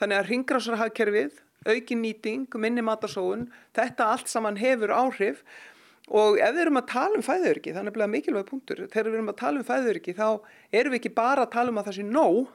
Þannig 0.00 0.22
að 0.22 0.32
ringrásarhagkerfið, 0.32 1.36
aukin 1.68 2.00
nýting, 2.02 2.48
minni 2.56 2.80
matasóun, 2.80 3.50
þetta 3.76 4.08
allt 4.14 4.32
saman 4.32 4.56
hefur 4.56 4.96
áhrif 4.96 5.44
og 5.44 5.62
ef 6.10 6.54
við 6.54 6.62
erum 6.64 6.80
að 6.80 6.88
tala 6.90 7.18
um 7.18 7.26
fæðuriki, 7.26 7.74
það 7.76 7.92
er 7.92 8.10
mikilvæg 8.10 8.48
punktur, 8.48 8.82
þegar 8.90 9.10
við 9.10 9.20
erum 9.20 9.30
að 9.32 9.38
tala 9.42 9.62
um 9.62 9.68
fæðuriki 9.68 10.16
þá 10.18 10.26
erum 10.72 10.94
við 10.94 11.00
ekki 11.00 11.14
bara 11.14 11.46
að 11.46 11.54
tala 11.54 11.72
um 11.72 11.78
að 11.78 11.88
það 11.88 11.98
sé 11.98 12.08
nóg 12.08 12.50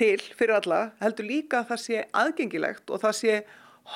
til 0.00 0.20
fyrir 0.36 0.56
alla, 0.60 0.82
heldur 1.00 1.28
líka 1.28 1.62
að 1.62 1.72
það 1.72 1.82
sé 1.84 2.04
aðgengilegt 2.22 2.92
og 2.92 3.02
það 3.02 3.16
sé 3.20 3.40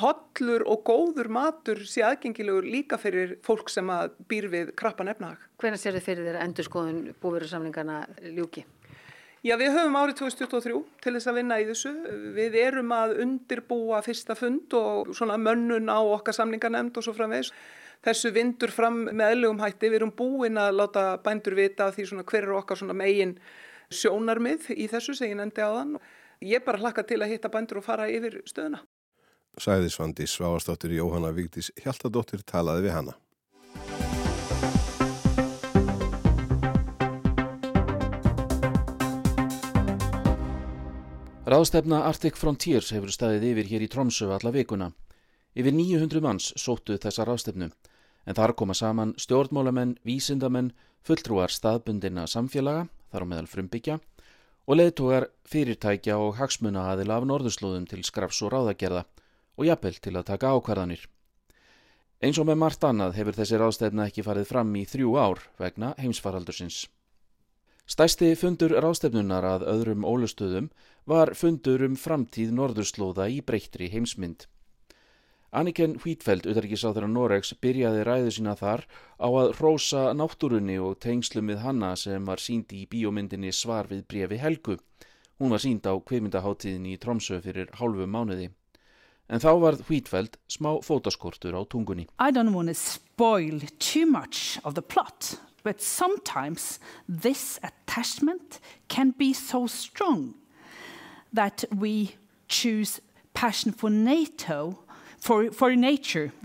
hollur 0.01 0.65
og 0.67 0.81
góður 0.89 1.29
matur 1.31 1.83
sé 1.87 2.03
aðgengilegur 2.03 2.67
líka 2.67 2.99
fyrir 2.99 3.37
fólk 3.47 3.71
sem 3.71 3.91
að 3.93 4.17
býr 4.31 4.49
við 4.51 4.73
krappan 4.79 5.13
efnahag. 5.13 5.43
Hvernig 5.61 5.83
sér 5.83 5.99
þið 5.99 6.07
fyrir 6.09 6.29
þeirra 6.29 6.47
endurskoðun 6.49 7.03
búverusamlingarna 7.23 8.01
ljúki? 8.35 8.65
Já, 9.45 9.59
við 9.61 9.75
höfum 9.77 9.97
árið 10.01 10.23
2023 10.23 10.79
til 11.05 11.13
þess 11.13 11.29
að 11.29 11.37
vinna 11.37 11.61
í 11.61 11.67
þessu. 11.69 11.91
Við 12.33 12.55
erum 12.63 12.93
að 12.97 13.19
undirbúa 13.27 14.01
fyrsta 14.03 14.35
fund 14.39 14.73
og 14.79 15.11
svona 15.13 15.37
mönnun 15.37 15.93
á 15.93 16.01
okkar 16.01 16.37
samlingarnemnd 16.39 16.97
og 16.97 17.05
svo 17.05 17.13
framvegs. 17.13 17.53
Þessu 18.05 18.35
vindur 18.37 18.69
fram 18.69 19.07
með 19.09 19.31
eðlugum 19.33 19.63
hætti. 19.63 19.89
Við 19.89 20.03
erum 20.03 20.11
búin 20.13 20.61
að 20.61 20.75
láta 20.77 21.05
bændur 21.25 21.57
vita 21.57 21.89
því 21.93 22.05
svona 22.11 22.25
hver 22.29 22.45
er 22.45 22.59
okkar 22.59 22.77
svona 22.77 22.97
megin 22.97 23.39
sjónarmið 23.89 24.75
í 24.77 24.89
þessu 24.93 25.15
sem 25.17 25.31
ég 25.33 25.39
nefndi 25.41 25.65
á 25.65 25.73
þann. 25.73 25.95
Ég 26.45 26.65
bara 26.67 26.83
hlakka 26.83 27.07
til 27.09 27.23
að 27.25 27.33
hitta 27.33 27.49
bændur 27.49 27.81
og 27.81 27.87
fara 27.87 28.11
yfir 28.13 28.43
stöðuna. 28.45 28.83
Sæðisvandi 29.57 30.27
Svavastóttir 30.29 30.93
Jóhanna 30.93 31.31
Víktis 31.33 31.71
Hjaltadóttir 31.81 32.43
talaði 32.45 32.91
við 32.91 32.97
hana. 32.99 33.15
Ráðstefna 41.45 42.03
Arctic 42.09 42.37
Frontiers 42.41 42.93
hefur 42.93 43.13
staðið 43.13 43.51
yfir 43.55 43.73
hér 43.73 43.83
í 43.85 43.89
Tromsö 43.93 44.29
alla 44.33 44.53
vikuna. 44.53 44.91
Yfir 45.55 45.73
900 45.77 46.23
manns 46.25 46.53
sóttu 46.59 46.97
þessa 46.99 47.25
ráðstefnu, 47.29 47.69
en 48.25 48.37
þar 48.37 48.55
koma 48.57 48.75
saman 48.75 49.15
stjórnmálamenn, 49.21 49.99
vísindamenn, 50.05 50.73
fulltrúar 51.05 51.53
staðbundina 51.53 52.27
samfélaga, 52.31 52.89
þar 53.13 53.25
á 53.25 53.31
meðal 53.31 53.51
frumbyggja, 53.51 53.99
og 54.65 54.79
leðtogar 54.81 55.29
fyrirtækja 55.49 56.17
og 56.19 56.39
hagsmuna 56.39 56.89
aðila 56.93 57.21
af 57.21 57.29
norðurslóðum 57.29 57.89
til 57.91 58.05
skrafs 58.07 58.41
og 58.43 58.55
ráðagerða 58.55 59.05
og 59.59 59.69
jafnvel 59.69 59.99
til 60.01 60.15
að 60.17 60.29
taka 60.33 60.55
ákvarðanir. 60.57 61.05
Eins 62.25 62.39
og 62.41 62.49
með 62.49 62.61
margt 62.63 62.85
annað 62.89 63.19
hefur 63.19 63.37
þessi 63.37 63.61
ráðstefna 63.61 64.09
ekki 64.09 64.25
farið 64.25 64.49
fram 64.49 64.71
í 64.81 64.87
þrjú 64.89 65.17
ár 65.21 65.43
vegna 65.61 65.93
heimsfaraldursins. 66.01 66.87
Stæsti 67.85 68.31
fundur 68.41 68.73
ráðstefnunar 68.81 69.45
að 69.45 69.67
öðrum 69.69 70.07
ólustöðum 70.09 70.71
var 71.05 71.35
fundur 71.37 71.85
um 71.85 71.99
framtíð 72.01 72.55
norðurslóða 72.57 73.29
í 73.29 73.43
breyttri 73.45 73.91
heimsmynd. 73.93 74.47
Anniken 75.55 75.93
Hvítfeld, 76.03 76.49
utarrikiðsáþur 76.51 77.05
á 77.07 77.11
Noregs, 77.15 77.53
byrjaði 77.63 78.01
ræðu 78.03 78.31
sína 78.35 78.57
þar 78.59 78.81
á 79.23 79.29
að 79.31 79.53
rósa 79.61 80.01
náttúrunni 80.11 80.81
og 80.83 80.97
tengslum 80.99 81.53
við 81.53 81.61
hanna 81.63 81.93
sem 81.95 82.27
var 82.27 82.43
síndi 82.43 82.81
í 82.83 82.89
bíómyndinni 82.91 83.53
Svar 83.55 83.87
við 83.87 84.03
brefi 84.11 84.41
Helgu. 84.43 84.75
Hún 85.39 85.55
var 85.55 85.63
sínd 85.63 85.87
á 85.87 85.95
kveimindaháttíðinni 85.95 86.97
í 86.97 86.99
Tromsö 86.99 87.39
fyrir 87.45 87.71
hálfu 87.79 88.09
mánuði. 88.11 88.49
En 89.31 89.39
þá 89.39 89.53
varð 89.63 89.85
Hvítfeld 89.87 90.35
smá 90.51 90.73
fótaskortur 90.83 91.55
á 91.55 91.63
tungunni. 91.71 92.09
I 92.19 92.35
don't 92.35 92.51
want 92.51 92.67
to 92.67 92.75
spoil 92.75 93.63
too 93.79 94.11
much 94.11 94.59
of 94.65 94.75
the 94.75 94.83
plot, 94.83 95.39
but 95.63 95.79
sometimes 95.81 96.81
this 97.07 97.61
attachment 97.63 98.59
can 98.89 99.15
be 99.15 99.33
so 99.33 99.69
strong 99.69 100.35
that 101.33 101.63
we 101.71 102.17
choose 102.49 102.99
passion 103.35 103.73
for 103.73 103.89
NATO, 103.89 104.84
for, 105.25 105.51
for 105.53 105.77
nature. 105.77 106.31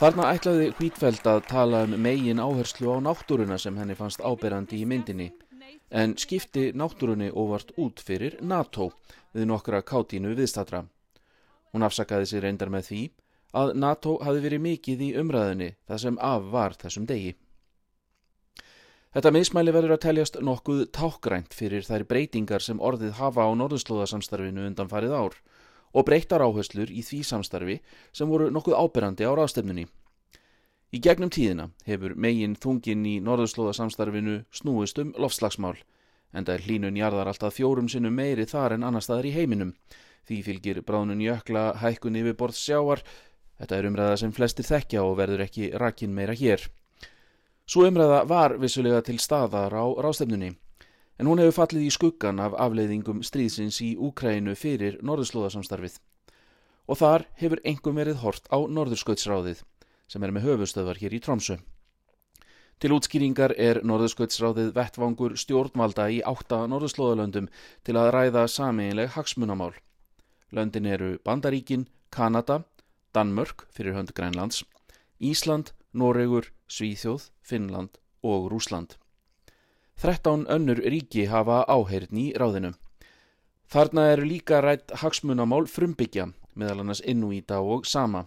Þarna 0.00 0.30
ætlaði 0.32 0.70
Hvítfeld 0.78 1.26
að 1.28 1.42
tala 1.48 1.82
um 1.84 1.92
megin 2.00 2.40
áherslu 2.40 2.88
á 2.92 2.96
náttúruna 3.04 3.58
sem 3.60 3.76
henni 3.76 3.96
fannst 3.96 4.22
áberandi 4.24 4.80
í 4.80 4.86
myndinni 4.88 5.28
en 5.90 6.14
skipti 6.20 6.70
náttúrunni 6.72 7.28
óvart 7.34 7.72
út 7.82 8.00
fyrir 8.04 8.38
NATO 8.40 8.90
við 9.34 9.48
nokkra 9.50 9.82
kátínu 9.82 10.32
viðstatra. 10.38 10.84
Hún 11.74 11.84
afsakaði 11.86 12.30
sér 12.30 12.46
reyndar 12.46 12.72
með 12.72 12.88
því 12.88 13.02
að 13.60 13.74
NATO 13.82 14.16
hafi 14.24 14.40
verið 14.44 14.64
mikið 14.66 15.04
í 15.04 15.10
umræðinni 15.20 15.70
það 15.88 16.02
sem 16.04 16.18
af 16.30 16.50
var 16.54 16.76
þessum 16.80 17.06
degi. 17.10 17.34
Þetta 19.10 19.34
mismæli 19.34 19.72
verður 19.74 19.96
að 19.96 20.04
teljast 20.04 20.36
nokkuð 20.46 20.84
tákgrænt 20.94 21.54
fyrir 21.56 21.82
þær 21.82 22.06
breytingar 22.06 22.62
sem 22.62 22.80
orðið 22.80 23.16
hafa 23.18 23.42
á 23.42 23.50
norðurslóðasamstarfinu 23.58 24.68
undan 24.70 24.90
farið 24.90 25.16
ár 25.18 25.40
og 25.92 26.06
breytar 26.06 26.44
áherslur 26.44 26.90
í 26.90 27.02
því 27.06 27.22
samstarfi 27.26 27.80
sem 28.12 28.28
voru 28.28 28.50
nokkuð 28.50 28.78
áberandi 28.78 29.26
á 29.26 29.32
ráðstefnunni. 29.34 29.86
Í 30.90 30.98
gegnum 30.98 31.30
tíðina 31.30 31.68
hefur 31.86 32.16
megin 32.18 32.56
þungin 32.58 33.06
í 33.06 33.18
norðurslóðasamstarfinu 33.22 34.40
snúist 34.50 34.98
um 34.98 35.14
lofslagsmál 35.18 35.76
en 36.32 36.46
það 36.46 36.54
er 36.54 36.64
hlínun 36.66 36.98
jarðar 36.98 37.30
alltaf 37.30 37.56
fjórum 37.58 37.88
sinnum 37.90 38.14
meiri 38.14 38.46
þar 38.46 38.76
en 38.76 38.86
annar 38.86 39.04
staðar 39.04 39.28
í 39.30 39.34
heiminum. 39.34 39.74
Því 40.26 40.40
fylgir 40.46 40.82
bráðnun 40.86 41.22
jökla 41.24 41.72
hækkun 41.80 42.18
yfir 42.20 42.36
borð 42.38 42.58
sjáar. 42.58 43.02
Þetta 43.58 43.76
er 43.76 43.88
umræða 43.90 44.18
sem 44.22 44.34
flestir 44.34 44.66
þekkja 44.66 45.04
og 45.04 45.16
verður 45.18 45.44
ekki 45.46 45.70
rakin 45.78 46.14
meira 46.14 46.36
hér. 46.36 46.62
Svo 47.70 47.86
umræða 47.86 48.24
var 48.26 48.56
vissulega 48.58 49.02
til 49.06 49.18
staðar 49.22 49.74
á 49.74 49.84
rástefnunni, 50.02 50.54
en 51.20 51.28
hún 51.28 51.40
hefur 51.42 51.58
fallið 51.58 51.82
í 51.84 51.92
skuggan 51.92 52.38
af 52.40 52.54
afleiðingum 52.56 53.18
stríðsins 53.26 53.82
í 53.84 53.90
Úkrænu 54.00 54.54
fyrir 54.56 54.96
norðurslóðasamstarfið. 55.04 55.98
Og 56.88 56.96
þar 56.96 57.26
hefur 57.36 57.60
engum 57.68 58.00
verið 58.00 58.22
hort 58.22 58.48
á 58.48 58.56
norðurskautsráðið, 58.64 59.60
sem 60.08 60.24
er 60.24 60.32
með 60.32 60.46
höfustöðvar 60.48 61.00
hér 61.02 61.18
í 61.18 61.20
Trómsö. 61.20 61.58
Til 62.80 62.94
útskýringar 62.96 63.52
er 63.60 63.82
Norðurskautsráðið 63.84 64.70
vettvangur 64.72 65.34
stjórnvalda 65.36 66.06
í 66.08 66.22
átta 66.24 66.62
Norðurslóðalöndum 66.72 67.50
til 67.84 67.96
að 68.00 68.08
ræða 68.16 68.46
sameinleg 68.48 69.12
hagsmunamál. 69.18 69.74
Löndin 70.56 70.88
eru 70.88 71.18
Bandaríkin, 71.20 71.84
Kanada, 72.08 72.62
Danmörk 73.12 73.66
fyrir 73.68 73.98
höndu 73.98 74.16
Grænlands, 74.16 74.64
Ísland, 75.20 75.74
Noregur, 75.92 76.48
Svíþjóð, 76.72 77.28
Finnland 77.44 78.00
og 78.24 78.48
Rúsland. 78.48 78.96
13 80.00 80.46
önnur 80.48 80.78
ríki 80.80 81.26
hafa 81.28 81.58
áheirn 81.68 82.16
í 82.16 82.30
ráðinu. 82.32 82.70
Þarna 83.68 84.06
eru 84.14 84.24
líka 84.24 84.62
rætt 84.64 84.94
hagsmunamál 84.96 85.66
frumbyggja, 85.68 86.30
meðal 86.56 86.80
annars 86.80 87.02
innúíta 87.04 87.58
og 87.60 87.84
sama. 87.84 88.22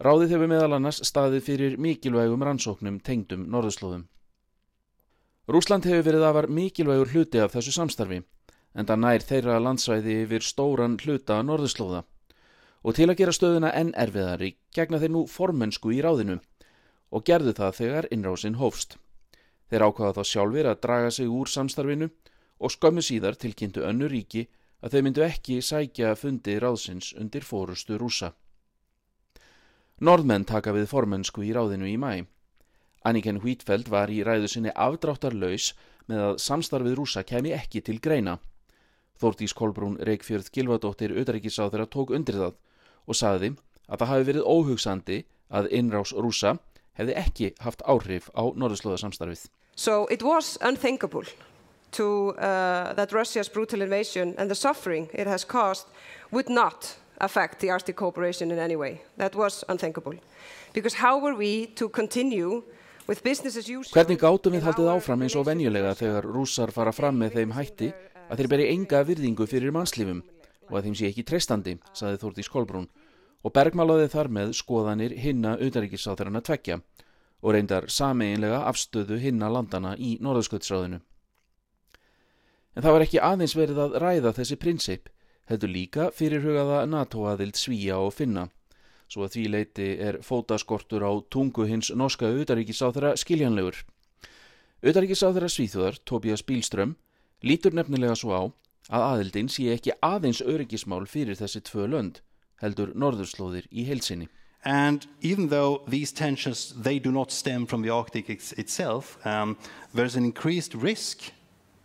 Ráðið 0.00 0.32
hefur 0.32 0.48
meðal 0.48 0.78
annars 0.78 1.02
staðið 1.04 1.44
fyrir 1.44 1.76
mikilvægum 1.76 2.46
rannsóknum 2.48 2.96
tengdum 3.04 3.42
norðurslóðum. 3.52 4.06
Rúsland 5.52 5.84
hefur 5.84 6.06
verið 6.08 6.24
afar 6.30 6.48
mikilvægur 6.48 7.12
hluti 7.12 7.44
af 7.44 7.52
þessu 7.52 7.76
samstarfi, 7.76 8.22
en 8.72 8.88
það 8.88 9.02
nær 9.04 9.26
þeirra 9.28 9.58
landsvæði 9.60 10.16
yfir 10.22 10.48
stóran 10.48 10.96
hluta 11.04 11.42
norðurslóða. 11.44 12.06
Og 12.88 12.96
til 12.96 13.10
að 13.10 13.18
gera 13.20 13.36
stöðuna 13.36 13.74
enn 13.76 13.92
erfiðari 13.92 14.54
gegna 14.72 15.04
þeir 15.04 15.12
nú 15.12 15.26
formensku 15.28 15.92
í 15.92 16.00
ráðinu 16.00 16.40
og 17.12 17.28
gerðu 17.28 17.52
það 17.60 17.78
þegar 17.82 18.12
innrásinn 18.16 18.56
hófst. 18.56 18.96
Þeir 19.70 19.84
ákvaða 19.86 20.16
þá 20.18 20.24
sjálfur 20.26 20.66
að 20.66 20.80
draga 20.82 21.10
sig 21.14 21.30
úr 21.30 21.48
samstarfinu 21.48 22.10
og 22.58 22.72
skömmu 22.74 23.02
síðar 23.06 23.38
tilkynntu 23.38 23.84
önnu 23.86 24.08
ríki 24.10 24.48
að 24.82 24.94
þeir 24.94 25.04
myndu 25.06 25.24
ekki 25.24 25.60
sækja 25.62 26.14
fundi 26.18 26.56
ráðsins 26.58 27.12
undir 27.14 27.46
fórustu 27.46 27.98
rúsa. 28.00 28.32
Norðmenn 30.00 30.46
taka 30.48 30.72
við 30.72 30.88
formensku 30.90 31.44
í 31.44 31.52
ráðinu 31.54 31.86
í 31.86 31.96
mæ. 32.00 32.26
Anniken 33.04 33.40
Hvítfeld 33.40 33.88
var 33.92 34.10
í 34.12 34.22
ræðu 34.24 34.48
sinni 34.48 34.72
afdráttarlaus 34.74 35.70
með 36.08 36.24
að 36.26 36.40
samstarfið 36.42 36.96
rúsa 36.98 37.22
kemi 37.24 37.52
ekki 37.56 37.84
til 37.84 38.00
greina. 38.00 38.38
Þórtís 39.20 39.54
Kolbrún 39.56 39.98
Reykjörð 40.00 40.48
Gilvadóttir 40.52 41.14
auðaríkisáð 41.14 41.74
þeirra 41.74 41.88
tók 41.92 42.12
undir 42.16 42.40
það 42.40 42.56
og 43.06 43.18
saði 43.20 43.52
að 43.86 44.02
það 44.02 44.10
hafi 44.12 44.28
verið 44.30 44.48
óhugsandi 44.48 45.18
að 45.52 45.70
innrás 45.76 46.12
rúsa 46.16 46.56
hefði 46.96 47.16
ekki 47.20 47.50
haft 47.60 47.84
áhrif 47.84 48.28
á 48.32 48.42
norðurslóðasamstarfið. 48.56 49.44
So 49.74 50.06
it 50.06 50.22
was 50.22 50.58
unthinkable 50.60 51.24
to 51.92 52.34
uh, 52.38 52.92
that 52.94 53.12
Russia's 53.12 53.48
brutal 53.48 53.82
invasion 53.82 54.34
and 54.38 54.50
the 54.50 54.54
suffering 54.54 55.08
it 55.12 55.26
has 55.26 55.44
caused 55.44 55.86
would 56.30 56.48
not 56.48 56.96
affect 57.20 57.60
the 57.60 57.70
Arctic 57.70 57.96
cooperation 57.96 58.50
in 58.50 58.58
any 58.58 58.76
way. 58.76 59.02
That 59.16 59.34
was 59.34 59.64
unthinkable. 59.68 60.14
Because 60.72 60.94
how 60.94 61.18
were 61.18 61.34
we 61.34 61.66
to 61.66 61.88
continue 61.88 62.62
with 63.06 63.22
business 63.22 63.56
as 63.56 63.68
usual? 63.68 63.92
Hvernig 63.92 64.20
gátum 64.22 64.54
við 64.54 64.66
haldið 64.68 64.92
áfram 64.94 65.24
eins 65.26 65.36
og 65.36 65.46
venjulega 65.48 65.94
þegar 65.98 66.28
rússar 66.30 66.72
fara 66.72 66.92
fram 66.94 67.18
með 67.20 67.40
þeim 67.40 67.54
hætti 67.56 67.92
að 68.30 68.40
þeir 68.40 68.50
beri 68.54 68.68
enga 68.70 69.02
virðingu 69.04 69.46
fyrir 69.50 69.74
mannslífum 69.74 70.22
og 70.70 70.78
að 70.78 70.86
þeim 70.86 70.96
sé 70.96 71.10
ekki 71.10 71.26
treystandi, 71.26 71.76
saði 71.92 72.20
Þórtís 72.22 72.50
Kolbrún 72.52 72.86
og 73.42 73.54
bergmálaði 73.56 74.08
þar 74.12 74.30
með 74.30 74.54
skoðanir 74.60 75.16
hinna 75.18 75.56
auðaríkisáþarana 75.58 76.42
tvekja 76.46 76.78
og 77.40 77.54
reyndar 77.54 77.88
sameinlega 77.88 78.64
afstöðu 78.68 79.18
hinna 79.20 79.48
landana 79.52 79.94
í 79.96 80.16
Norðursköldsráðinu. 80.20 81.00
En 82.76 82.84
það 82.84 82.94
var 82.96 83.04
ekki 83.04 83.22
aðeins 83.24 83.56
verið 83.58 83.80
að 83.82 83.96
ræða 84.02 84.32
þessi 84.36 84.56
prinsip, 84.60 85.08
heldur 85.50 85.72
líka 85.72 86.10
fyrirhugaða 86.14 86.84
NATO-aðild 86.86 87.58
svíja 87.58 87.98
og 87.98 88.12
finna, 88.14 88.46
svo 89.10 89.26
að 89.26 89.34
því 89.34 89.44
leiti 89.50 89.88
er 89.98 90.20
fótaskortur 90.22 91.02
á 91.02 91.12
tungu 91.32 91.66
hins 91.66 91.90
norska 91.90 92.30
auðaríkisáþara 92.30 93.16
skiljanlegur. 93.18 93.80
Auðaríkisáþara 94.86 95.50
svíþjóðar, 95.50 95.98
Tobias 96.06 96.44
Bílström, 96.46 96.94
lítur 97.42 97.74
nefnilega 97.74 98.14
svo 98.16 98.36
á 98.36 98.42
að 98.90 99.06
aðildin 99.08 99.50
sé 99.50 99.72
ekki 99.74 99.96
aðeins 100.04 100.40
öryggismál 100.42 101.04
fyrir 101.10 101.38
þessi 101.38 101.64
tvö 101.66 101.88
lönd, 101.90 102.22
heldur 102.62 102.94
norðurslóðir 102.94 103.66
í 103.70 103.86
heilsinni. 103.88 104.28
And 104.64 105.06
even 105.22 105.48
though 105.48 105.82
these 105.88 106.12
tensions, 106.12 106.74
they 106.76 106.98
do 106.98 107.10
not 107.10 107.32
stem 107.32 107.66
from 107.66 107.82
the 107.82 107.90
Arctic 107.90 108.28
itself, 108.28 109.18
um, 109.26 109.56
there's 109.94 110.16
an 110.16 110.24
increased 110.24 110.74
risk, 110.74 111.32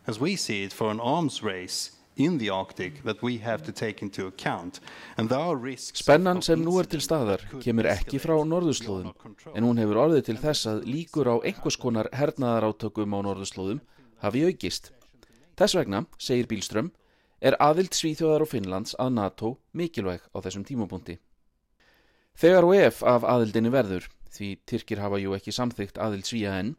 as 0.07 0.19
we 0.19 0.35
see 0.35 0.63
it, 0.63 0.73
for 0.73 0.91
an 0.91 0.99
arms 0.99 1.41
race 1.41 1.91
in 2.17 2.37
the 2.37 2.49
Arctic 2.49 3.03
that 3.03 3.21
we 3.21 3.37
have 3.37 3.63
to 3.63 3.71
take 3.71 4.01
into 4.01 4.27
account. 4.27 4.79
And 5.17 5.29
there 5.29 5.39
are 5.39 5.55
risks... 5.55 6.01
Spennan 6.01 6.41
sem 6.43 6.63
nú 6.63 6.77
er 6.79 6.87
til 6.87 7.03
staðar 7.03 7.43
kemur 7.63 7.87
ekki 7.91 8.19
frá 8.23 8.35
norðurslóðum, 8.47 9.11
en 9.55 9.67
hún 9.67 9.79
hefur 9.79 10.01
orðið 10.05 10.27
til 10.29 10.37
þess 10.39 10.69
að 10.71 10.85
líkur 10.87 11.31
á 11.31 11.35
einhvers 11.43 11.79
konar 11.79 12.11
hernaðaráttökum 12.15 13.15
á 13.15 13.19
norðurslóðum 13.27 13.81
hafi 14.23 14.45
aukist. 14.47 14.91
Þess 15.59 15.77
vegna, 15.79 16.05
segir 16.19 16.47
Bílström, 16.51 16.91
er 17.39 17.55
aðild 17.59 17.95
Svíþjóðar 17.95 18.43
og 18.43 18.51
Finnlands 18.51 18.95
að 18.99 19.15
NATO 19.15 19.55
mikilvæg 19.75 20.23
á 20.31 20.37
þessum 20.43 20.67
tímapunkti. 20.67 21.19
Þegar 22.35 22.67
og 22.67 22.75
ef 22.75 23.03
af 23.07 23.23
aðildinni 23.23 23.71
verður, 23.71 24.09
því 24.35 24.49
Tyrkir 24.67 24.99
hafa 24.99 25.19
jú 25.21 25.35
ekki 25.37 25.53
samþygt 25.55 25.99
aðild 26.03 26.27
Svíja 26.27 26.57
enn, 26.59 26.73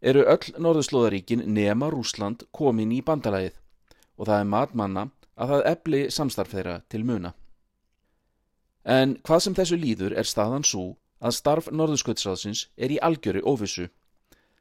eru 0.00 0.22
öll 0.30 0.54
norðurslóðaríkin 0.62 1.42
nema 1.50 1.90
Rúsland 1.90 2.46
komin 2.54 2.92
í 2.94 3.00
bandalæðið 3.02 3.58
og 4.20 4.28
það 4.28 4.38
er 4.38 4.50
matmanna 4.54 5.04
að 5.40 5.52
það 5.52 5.66
ebli 5.72 6.00
samstarf 6.12 6.54
þeirra 6.54 6.76
til 6.92 7.02
muna. 7.08 7.34
En 8.84 9.18
hvað 9.26 9.42
sem 9.44 9.56
þessu 9.56 9.76
líður 9.80 10.14
er 10.16 10.28
staðan 10.28 10.64
svo 10.64 10.86
að 11.20 11.36
starf 11.36 11.68
norðursköldsráðsins 11.72 12.68
er 12.76 12.94
í 12.94 13.00
algjöru 13.02 13.42
óvissu. 13.44 13.88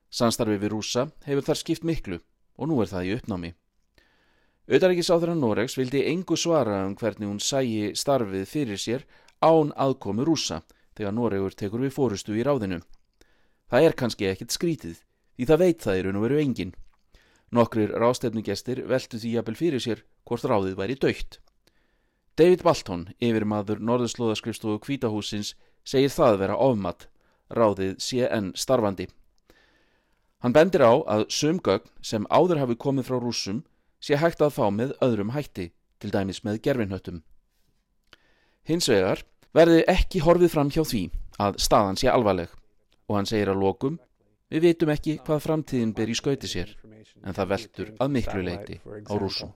Samstarfi 0.09 0.57
við 0.59 0.73
rúsa 0.73 1.07
hefur 1.27 1.45
þar 1.45 1.61
skipt 1.61 1.85
miklu 1.87 2.19
og 2.57 2.67
nú 2.71 2.81
er 2.83 2.91
það 2.91 3.07
í 3.07 3.15
uppnámi. 3.19 3.53
Auðaríkisáþra 4.69 5.33
Noregs 5.37 5.77
vildi 5.79 6.03
engu 6.11 6.35
svara 6.37 6.83
um 6.85 6.95
hvernig 6.97 7.29
hún 7.29 7.39
sægi 7.41 7.95
starfið 7.97 8.45
fyrir 8.49 8.77
sér 8.81 9.05
án 9.41 9.73
aðkomi 9.75 10.25
rúsa 10.28 10.62
þegar 10.97 11.15
Noregur 11.15 11.56
tekur 11.56 11.84
við 11.86 11.95
fórustu 11.95 12.36
í 12.36 12.43
ráðinu. 12.43 12.82
Það 13.69 13.86
er 13.86 13.95
kannski 13.95 14.30
ekkit 14.30 14.56
skrítið 14.56 14.97
því 15.38 15.49
það 15.49 15.62
veit 15.63 15.84
það 15.84 16.02
raun 16.06 16.19
og 16.19 16.25
veru 16.25 16.39
engin. 16.41 16.73
Nokkrir 17.56 17.93
rástefnugestir 17.97 18.84
veltu 18.89 19.17
því 19.17 19.36
jafnvel 19.38 19.56
fyrir 19.58 19.84
sér 19.84 20.04
hvort 20.28 20.43
ráðið 20.45 20.75
væri 20.78 20.97
dögt. 20.99 21.39
David 22.39 22.63
Balton, 22.63 23.08
yfir 23.19 23.43
maður 23.43 23.82
Norðurslóðaskrifstofu 23.84 24.80
Kvítahúsins, 24.84 25.56
segir 25.84 26.12
það 26.13 26.38
vera 26.43 26.60
ofmatt, 26.60 27.08
ráðið 27.52 27.97
enn 28.30 28.54
starfandi. 28.56 29.10
Hann 30.39 30.56
bendir 30.56 30.86
á 30.88 30.93
að 31.04 31.25
sumgögn 31.36 31.89
sem 32.02 32.28
áður 32.32 32.62
hafi 32.62 32.78
komið 32.80 33.10
frá 33.10 33.17
rúsum 33.19 33.63
sé 33.99 34.15
hægt 34.15 34.39
að 34.39 34.56
fá 34.56 34.69
með 34.71 34.93
öðrum 35.04 35.34
hætti, 35.36 35.71
til 35.99 36.12
dæmis 36.12 36.43
með 36.45 36.62
gerfinhöttum. 36.63 37.23
Hins 38.69 38.86
vegar 38.86 39.23
verði 39.58 39.82
ekki 39.89 40.21
horfið 40.21 40.51
fram 40.53 40.69
hjá 40.69 40.84
því 40.86 41.08
að 41.41 41.55
staðan 41.63 41.97
sé 41.97 42.10
alvarleg 42.12 42.51
og 43.10 43.15
hann 43.17 43.29
segir 43.29 43.49
að 43.49 43.63
lokum 43.63 43.95
við 44.53 44.67
vitum 44.67 44.91
ekki 44.93 45.15
hvað 45.25 45.41
framtíðin 45.45 45.93
ber 45.97 46.12
í 46.12 46.17
skauti 46.17 46.49
sér 46.51 46.75
en 47.23 47.34
það 47.34 47.49
veldur 47.55 47.89
að 47.97 48.12
miklu 48.13 48.43
leiti 48.45 48.77
á 48.86 49.13
rúsum. 49.17 49.55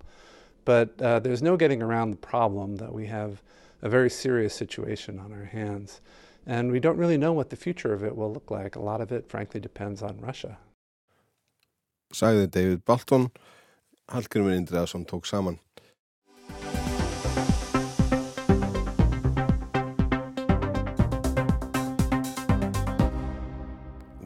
But 0.65 0.97
uh, 1.01 1.19
there's 1.19 1.43
no 1.43 1.57
getting 1.57 1.83
around 1.83 2.11
the 2.15 2.21
problem 2.25 2.77
that 2.77 2.93
we 2.93 3.05
have 3.07 3.43
a 3.81 3.89
very 3.89 4.09
serious 4.09 4.55
situation 4.55 5.19
on 5.19 5.31
our 5.31 5.45
hands 5.45 6.01
and 6.47 6.71
we 6.71 6.79
don't 6.79 6.97
really 6.97 7.17
know 7.17 7.33
what 7.33 7.49
the 7.49 7.55
future 7.55 7.93
of 7.93 8.03
it 8.03 8.15
will 8.15 8.31
look 8.33 8.49
like. 8.49 8.75
A 8.75 8.81
lot 8.81 9.01
of 9.01 9.11
it 9.11 9.29
frankly 9.29 9.59
depends 9.59 10.01
on 10.01 10.17
Russia. 10.21 10.57
Sæði 12.13 12.49
David 12.49 12.85
Balton 12.85 13.29
Hallgrimur 14.09 14.57
Indriðarsson 14.57 15.05
tók 15.05 15.25
saman. 15.25 15.59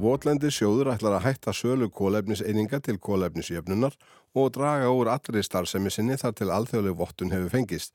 Votlendi 0.08 0.48
sjóður 0.54 0.94
ætlar 0.94 1.18
að 1.18 1.26
hætta 1.26 1.52
sölu 1.52 1.90
kólefniseininga 1.92 2.78
til 2.86 2.96
kólefnisjöfnunar 3.04 3.96
og 4.40 4.54
draga 4.56 4.88
úr 4.94 5.10
allri 5.12 5.42
starfsemi 5.44 5.92
sinni 5.92 6.16
þar 6.22 6.36
til 6.38 6.52
alþjóðleg 6.54 6.96
vottun 6.96 7.34
hefur 7.34 7.52
fengist. 7.52 7.92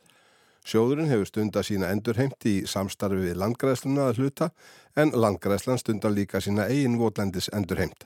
Sjóðurinn 0.68 1.08
hefur 1.08 1.30
stunda 1.30 1.62
sína 1.64 1.88
endurheimt 1.94 2.44
í 2.50 2.54
samstarfi 2.68 3.22
við 3.22 3.38
landgræðsluna 3.40 4.10
að 4.10 4.20
hluta 4.20 4.50
en 4.98 5.14
landgræðslan 5.24 5.80
stundar 5.80 6.12
líka 6.12 6.42
sína 6.44 6.68
eigin 6.68 6.98
votlendis 7.00 7.48
endurheimt. 7.56 8.04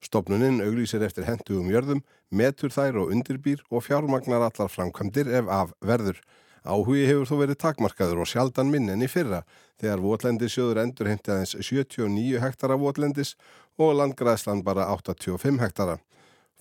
Stopnuninn 0.00 0.62
auglýsir 0.64 1.04
eftir 1.04 1.28
hendugum 1.28 1.68
jörðum, 1.70 2.00
metur 2.30 2.72
þær 2.72 3.02
og 3.02 3.12
undirbýr 3.12 3.60
og 3.68 3.84
fjármagnar 3.84 4.48
allar 4.48 4.72
framkvæmdir 4.72 5.28
ef 5.28 5.52
af 5.60 5.76
verður. 5.84 6.22
Áhugi 6.62 7.08
hefur 7.08 7.26
þó 7.26 7.34
verið 7.40 7.58
takmarkaður 7.58 8.22
og 8.22 8.28
sjaldan 8.30 8.70
minn 8.70 8.90
enn 8.92 9.02
í 9.02 9.10
fyrra 9.10 9.42
þegar 9.82 10.02
votlendisjóður 10.04 10.80
endur 10.84 11.10
heimti 11.10 11.32
aðeins 11.34 11.56
79 11.58 12.38
hektara 12.42 12.78
votlendis 12.78 13.34
og 13.82 13.96
landgræðslan 13.98 14.62
bara 14.62 14.86
85 14.94 15.58
hektara. 15.62 15.98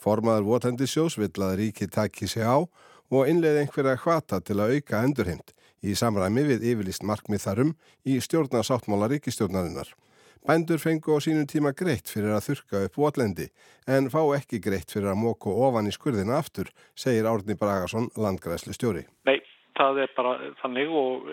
Formaður 0.01 0.47
votlendisjós 0.49 1.19
vill 1.21 1.35
að 1.45 1.57
ríki 1.61 1.85
taki 1.85 2.27
sig 2.27 2.41
á 2.41 2.65
og 3.11 3.27
innleiði 3.29 3.65
einhverja 3.65 3.99
hvata 4.01 4.41
til 4.41 4.57
að 4.57 4.77
auka 4.77 5.03
endurheimt 5.05 5.53
í 5.85 5.93
samræmi 5.97 6.47
við 6.49 6.65
yfirlist 6.71 7.05
markmið 7.05 7.45
þarum 7.45 7.75
í 8.05 8.17
stjórnarsáttmála 8.25 9.11
ríkistjórnarinnar. 9.13 9.93
Bændur 10.41 10.81
fengu 10.81 11.13
á 11.13 11.21
sínum 11.21 11.45
tíma 11.45 11.69
greitt 11.77 12.09
fyrir 12.09 12.33
að 12.33 12.47
þurka 12.47 12.85
upp 12.87 12.95
votlendi 12.97 13.51
en 13.85 14.09
fá 14.09 14.21
ekki 14.39 14.57
greitt 14.57 14.89
fyrir 14.89 15.11
að 15.13 15.21
móku 15.21 15.53
ofan 15.53 15.85
í 15.85 15.93
skurðina 15.93 16.39
aftur, 16.41 16.71
segir 16.97 17.29
Árni 17.29 17.53
Bragarsson, 17.53 18.09
landgræslu 18.17 18.73
stjóri. 18.73 19.05
Nei, 19.29 19.37
það 19.77 20.03
er 20.03 20.13
bara 20.17 20.35
þannig 20.61 20.93
og 21.01 21.31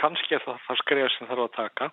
kannski 0.00 0.36
er 0.36 0.44
það 0.44 0.62
það 0.66 0.80
skref 0.82 1.12
sem 1.14 1.30
þarf 1.30 1.46
að 1.46 1.56
taka. 1.56 1.90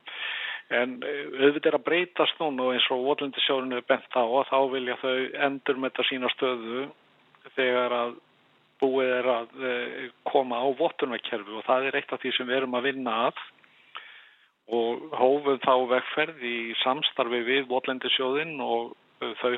En 0.77 0.97
auðvitað 0.99 1.69
er 1.71 1.77
að 1.77 1.85
breytast 1.87 2.39
núna 2.41 2.71
eins 2.75 2.87
og 2.91 3.05
votlendisjórinu 3.07 3.77
er 3.79 3.85
bent 3.87 4.17
á 4.19 4.23
og 4.23 4.47
þá 4.49 4.57
vilja 4.73 4.97
þau 4.99 5.17
endur 5.47 5.77
með 5.79 5.93
þetta 5.93 6.07
sína 6.09 6.31
stöðu 6.35 6.87
þegar 7.55 7.95
að 7.95 8.17
búið 8.81 9.13
er 9.15 9.29
að 9.31 9.53
koma 10.27 10.59
á 10.59 10.67
vottunarkerfi 10.77 11.55
og 11.57 11.63
það 11.65 11.87
er 11.87 11.99
eitt 11.99 12.11
af 12.13 12.21
því 12.21 12.33
sem 12.35 12.49
við 12.49 12.59
erum 12.59 12.75
að 12.77 12.89
vinna 12.91 13.15
að 13.29 13.39
og 14.67 15.03
hófum 15.15 15.59
þá 15.63 15.73
vegferð 15.93 16.43
í 16.43 16.57
samstarfi 16.83 17.39
við 17.47 17.69
Votlendisjóðin 17.71 18.57
og 18.59 18.95
þau 19.39 19.53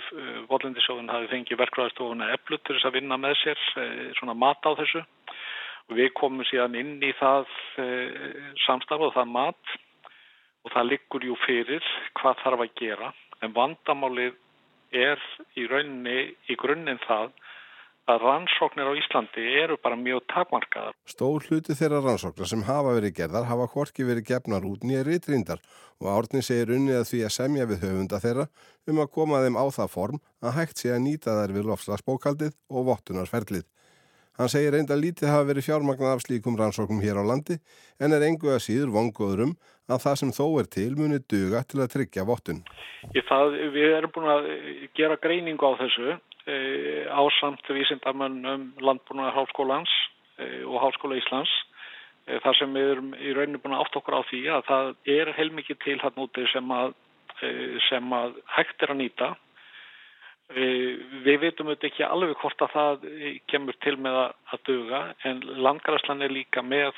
Votlendisjóðin 0.51 1.09
hafi 1.11 1.31
fengið 1.33 1.61
verkvæðastofuna 1.63 2.29
eflut 2.35 2.61
til 2.63 2.77
þess 2.77 2.89
að 2.91 2.99
vinna 2.99 3.17
með 3.17 3.35
sér 3.41 3.63
svona 4.19 4.37
mat 4.37 4.61
á 4.63 4.71
þessu. 4.77 5.01
og 5.01 5.38
við 5.97 6.11
komum 6.17 6.45
síðan 6.49 6.77
inn 6.79 6.97
í 7.03 7.11
það 7.19 7.47
samstarf 8.65 9.09
og 9.09 9.15
það 9.15 9.31
mat 9.33 9.77
og 10.65 10.73
það 10.73 10.89
liggur 10.91 11.25
jú 11.25 11.37
fyrir 11.45 11.85
hvað 12.19 12.41
þarf 12.43 12.65
að 12.65 12.75
gera 12.81 13.11
en 13.45 13.55
vandamálið 13.55 14.35
er 14.95 15.21
í 15.57 15.67
rauninni 15.69 16.19
í 16.49 16.57
grunninn 16.59 16.99
það 17.05 17.31
að 18.09 18.23
rannsóknir 18.25 18.89
á 18.89 18.93
Íslandi 18.97 19.43
eru 19.61 19.75
bara 19.77 19.97
mjög 19.99 20.23
takmarkaðar. 20.33 20.95
Stór 21.05 21.45
hluti 21.45 21.75
þeirra 21.77 21.99
rannsóknar 22.01 22.49
sem 22.49 22.63
hafa 22.65 22.95
verið 22.97 23.15
gerðar 23.19 23.45
hafa 23.45 23.67
hvorki 23.69 24.05
verið 24.07 24.31
gefnar 24.31 24.65
út 24.65 24.85
nýja 24.87 25.03
ritrindar 25.05 25.61
og 26.01 26.09
Árni 26.15 26.41
segir 26.45 26.73
unnið 26.73 27.03
að 27.03 27.09
því 27.11 27.19
að 27.27 27.35
semja 27.35 27.67
við 27.69 27.83
höfunda 27.85 28.21
þeirra 28.23 28.47
um 28.89 29.03
að 29.03 29.11
koma 29.13 29.43
þeim 29.43 29.59
á 29.61 29.65
það 29.77 29.93
form 29.93 30.23
að 30.41 30.55
hægt 30.57 30.81
sé 30.81 30.93
að 30.95 31.03
nýta 31.05 31.37
þær 31.37 31.55
við 31.59 31.69
lofslagsbókaldið 31.69 32.57
og 32.73 32.89
vottunarferlið. 32.89 33.67
Hann 34.39 34.47
segir 34.47 34.71
reynda 34.71 34.95
lítið 34.95 35.27
hafa 35.27 35.49
verið 35.49 35.65
fjármagnað 35.65 36.13
af 36.15 36.21
slíkum 36.23 36.55
rannsóknum 36.55 37.01
hér 37.03 37.17
á 37.19 37.27
landi 37.27 37.57
en 37.99 38.13
er 38.15 38.23
engu 38.23 38.53
að 38.53 38.61
síður 38.63 38.93
vongoður 38.95 39.41
um 39.49 39.49
að 39.91 40.03
það 40.05 40.15
sem 40.21 40.29
þó 40.37 40.45
er 40.61 40.69
til 40.75 40.91
muni 40.95 41.19
duga 41.33 41.59
til 41.67 41.81
að 41.83 41.89
tryggja 41.95 42.23
vottun. 42.23 42.61
Við 43.03 43.95
erum 43.97 44.13
búin 44.15 44.29
að 44.31 44.47
gera 44.95 45.17
greiningu 45.19 45.59
á 45.59 45.75
þessu 45.81 46.15
ásamt 47.19 47.67
vísindamönnum 47.67 48.63
landbúnaðar 48.79 49.35
háskólans 49.41 49.97
og 50.39 50.79
háskóla 50.85 51.19
Íslands 51.19 51.51
þar 52.45 52.59
sem 52.61 52.79
við 52.79 52.93
erum 52.93 53.11
í 53.19 53.35
rauninu 53.35 53.59
búin 53.59 53.75
að 53.75 53.83
átt 53.83 53.99
okkur 53.99 54.21
á 54.23 54.29
því 54.31 54.41
að 54.55 54.65
það 54.71 54.93
er 55.19 55.33
heilmikið 55.35 55.83
til 55.83 55.99
hann 55.99 56.23
úti 56.23 56.47
sem 56.53 56.73
að, 56.79 56.95
sem 57.89 58.15
að 58.21 58.39
hægt 58.55 58.87
er 58.87 58.95
að 58.95 59.01
nýta. 59.03 59.33
Við 60.49 61.35
veitum 61.43 61.67
auðvitað 61.69 61.89
ekki 61.91 62.05
alveg 62.07 62.39
hvort 62.41 62.63
að 62.65 62.71
það 62.73 63.03
kemur 63.51 63.75
til 63.85 63.97
með 64.01 64.15
að 64.23 64.63
duga 64.65 65.01
en 65.29 65.43
landgræslan 65.61 66.25
er 66.25 66.33
líka 66.33 66.63
með 66.65 66.97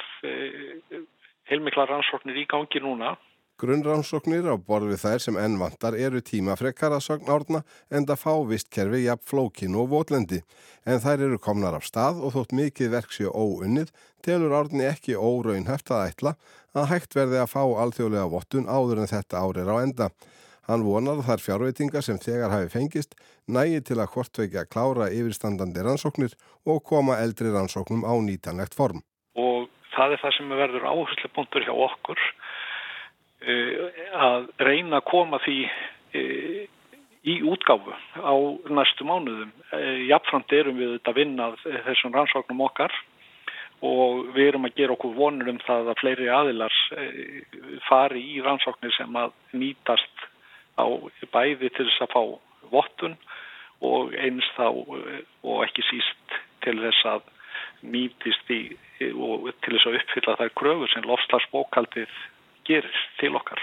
heilmikla 1.51 1.89
rannsóknir 1.89 2.39
í 2.39 2.47
gangi 2.47 2.79
núna. 2.83 3.17
Grunnrannsóknir 3.61 4.47
á 4.49 4.57
borð 4.57 4.89
við 4.89 5.01
þær 5.03 5.21
sem 5.21 5.35
enn 5.37 5.59
vantar 5.61 5.93
eru 5.93 6.17
tímafrekkar 6.25 6.95
að 6.95 7.03
sögn 7.05 7.27
árna 7.29 7.59
en 7.93 8.07
það 8.09 8.21
fá 8.23 8.33
vistkerfi 8.49 9.03
jafn 9.03 9.27
flókin 9.29 9.75
og 9.77 9.91
votlendi 9.91 10.39
en 10.89 11.01
þær 11.03 11.27
eru 11.27 11.37
komnar 11.37 11.77
af 11.77 11.85
stað 11.85 12.23
og 12.25 12.33
þótt 12.33 12.55
mikið 12.57 12.89
verksjö 12.95 13.29
óunnið 13.29 13.91
telur 14.25 14.55
árni 14.57 14.87
ekki 14.89 15.13
óraunhæft 15.13 15.93
að 15.93 16.07
ætla 16.07 16.33
að 16.73 16.89
hægt 16.95 17.19
verði 17.19 17.37
að 17.43 17.51
fá 17.53 17.61
alþjóðlega 17.83 18.31
vottun 18.33 18.65
áður 18.65 19.03
en 19.03 19.11
þetta 19.13 19.43
árið 19.45 19.69
á 19.69 19.75
enda. 19.83 20.09
Hann 20.69 20.85
vonar 20.85 21.19
að 21.19 21.27
þær 21.29 21.43
fjárveitingar 21.45 22.05
sem 22.05 22.19
þegar 22.21 22.53
hafi 22.53 22.69
fengist 22.73 23.15
nægi 23.49 23.81
til 23.89 23.97
að 23.99 24.11
hvortveikja 24.13 24.67
klára 24.69 25.09
yfirstandandi 25.09 25.85
rannsóknir 25.85 26.35
og 26.69 26.83
koma 26.85 27.17
eldri 27.23 27.49
rannsóknum 27.53 28.05
á 28.05 28.13
nýtanlegt 28.21 28.77
form. 28.77 29.01
Og 29.35 29.69
það 29.95 30.15
er 30.15 30.21
það 30.21 30.35
sem 30.37 30.53
verður 30.61 30.89
áherslu 30.91 31.31
punktur 31.35 31.65
hjá 31.65 31.73
okkur 31.73 32.21
að 33.41 34.51
reyna 34.61 34.99
að 35.01 35.07
koma 35.09 35.39
því 35.41 35.57
í 37.21 37.37
útgáfu 37.45 37.93
á 38.21 38.33
næstu 38.69 39.05
mánuðum. 39.05 39.53
Jafnframt 40.09 40.53
erum 40.53 40.77
við 40.77 40.93
þetta 40.97 41.15
vinnað 41.17 41.57
þessum 41.87 42.13
rannsóknum 42.15 42.65
okkar 42.67 42.93
og 43.81 44.27
við 44.35 44.51
erum 44.51 44.67
að 44.69 44.77
gera 44.77 44.93
okkur 44.93 45.15
vonur 45.17 45.49
um 45.49 45.61
það 45.65 45.89
að 45.89 46.01
fleiri 46.01 46.29
aðilars 46.29 46.79
fari 47.87 48.21
í 48.35 48.41
rannsóknir 48.45 48.93
sem 48.93 49.17
að 49.17 49.33
nýtast 49.57 50.27
á 50.81 50.87
bæði 51.33 51.69
til 51.75 51.87
þess 51.87 52.05
að 52.05 52.13
fá 52.15 52.23
vottun 52.73 53.17
og 53.81 54.13
eins 54.13 54.47
þá 54.57 54.67
og 54.69 55.63
ekki 55.65 55.85
síst 55.89 56.39
til 56.65 56.77
þess 56.81 57.05
að 57.13 57.29
nýtist 57.93 58.51
í 58.53 58.61
og 59.17 59.49
til 59.65 59.75
þess 59.75 59.89
að 59.89 59.99
uppfylla 60.01 60.37
þær 60.41 60.55
kröfur 60.61 60.91
sem 60.93 61.07
lofslagsbókaldið 61.09 62.17
gerir 62.69 62.99
til 63.19 63.33
okkar. 63.39 63.61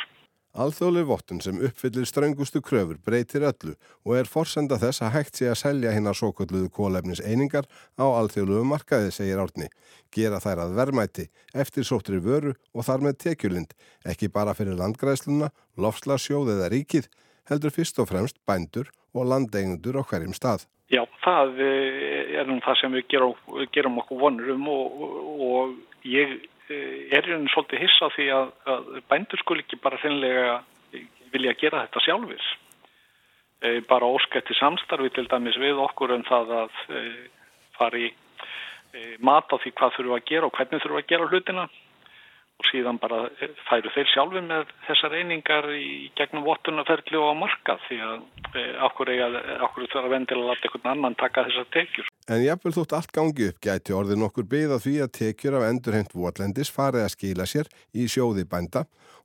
Alþjóðleg 0.59 1.05
vottun 1.07 1.39
sem 1.39 1.61
uppfyllir 1.63 2.07
ströngustu 2.09 2.59
kröfur 2.67 2.97
breytir 3.07 3.45
öllu 3.47 3.77
og 4.03 4.17
er 4.19 4.27
forsenda 4.27 4.75
þess 4.83 5.05
að 5.07 5.13
hægt 5.15 5.39
sé 5.39 5.47
að 5.47 5.61
selja 5.61 5.93
hinnar 5.95 6.19
svo 6.19 6.33
kalluðu 6.35 6.67
kólefnis 6.75 7.23
einingar 7.23 7.69
á 7.95 8.03
alþjóðlugu 8.03 8.65
markaði, 8.67 9.13
segir 9.15 9.39
Árni. 9.39 9.69
Gera 10.11 10.41
þær 10.43 10.65
að 10.65 10.75
vermæti, 10.81 11.29
eftir 11.55 11.87
sóttri 11.87 12.19
vöru 12.25 12.57
og 12.75 12.89
þar 12.89 13.07
með 13.07 13.21
tekjulind, 13.23 13.77
ekki 14.03 14.33
bara 14.35 14.57
fyrir 14.59 14.75
landgræsluna, 14.81 15.53
lofslagsjóð 15.79 16.51
eða 16.57 16.73
ríkið, 16.75 17.07
heldur 17.47 17.77
fyrst 17.79 18.03
og 18.03 18.11
fremst 18.11 18.43
bændur 18.43 18.91
og 19.15 19.31
landeigundur 19.31 20.03
á 20.03 20.03
hverjum 20.11 20.35
stað. 20.35 20.67
Já, 20.91 21.05
það 21.23 21.63
er 21.63 22.51
nú 22.51 22.59
það 22.67 22.83
sem 22.83 22.99
við 22.99 23.11
gerum, 23.15 23.39
gerum 23.71 24.03
okkur 24.03 24.25
vonur 24.27 24.55
um 24.57 24.71
og, 24.75 25.03
og 25.39 26.07
ég 26.09 26.41
er 26.75 27.27
hérna 27.29 27.51
svolítið 27.53 27.85
hissa 27.85 28.11
því 28.15 28.29
að, 28.35 28.53
að 28.75 28.89
bændur 29.11 29.43
skul 29.43 29.59
ekki 29.63 29.81
bara 29.83 30.01
finlega 30.03 30.61
vilja 31.33 31.57
gera 31.61 31.85
þetta 31.87 32.05
sjálfur. 32.05 32.47
E, 33.59 33.81
bara 33.89 34.09
óskætti 34.09 34.57
samstarfi 34.59 35.11
til 35.17 35.27
dæmis 35.31 35.59
við 35.61 35.81
okkur 35.83 36.15
um 36.15 36.25
það 36.29 36.55
að 36.63 36.81
fari 37.79 38.13
mat 39.21 39.53
á 39.53 39.57
því 39.61 39.75
hvað 39.77 39.95
þurfum 39.97 40.17
að 40.17 40.27
gera 40.31 40.49
og 40.49 40.57
hvernig 40.57 40.83
þurfum 40.83 41.01
að 41.01 41.11
gera 41.13 41.29
hlutina 41.29 41.65
og 42.59 42.67
síðan 42.67 42.99
bara 42.99 43.19
færu 43.69 43.93
þeir 43.95 44.09
sjálfi 44.11 44.41
með 44.43 44.71
þessar 44.89 45.15
einingar 45.15 45.69
í 45.77 46.11
gegnum 46.19 46.47
vottunarferðli 46.47 47.21
og 47.21 47.31
á 47.31 47.35
marka 47.45 47.77
því 47.87 47.99
að 48.09 48.25
okkur, 48.89 49.13
okkur 49.69 49.87
þurfa 49.87 50.07
að 50.07 50.15
vendila 50.17 50.43
að 50.43 50.51
láta 50.51 50.67
einhvern 50.67 50.93
annan 50.95 51.19
taka 51.21 51.47
þessar 51.47 51.69
tekjur. 51.77 52.08
En 52.29 52.43
jafnvel 52.45 52.75
þótt 52.77 52.93
allt 52.93 53.13
gangi 53.17 53.47
upp 53.49 53.61
gæti 53.65 53.95
orðin 53.97 54.27
okkur 54.27 54.45
byggða 54.53 54.77
því 54.85 54.91
að 55.01 55.13
tekjur 55.17 55.55
af 55.57 55.63
endurhengt 55.71 56.11
votlendis 56.13 56.69
farið 56.69 57.07
að 57.07 57.13
skila 57.15 57.47
sér 57.49 57.71
í 57.97 58.05
sjóði 58.05 58.45
bænda 58.45 58.83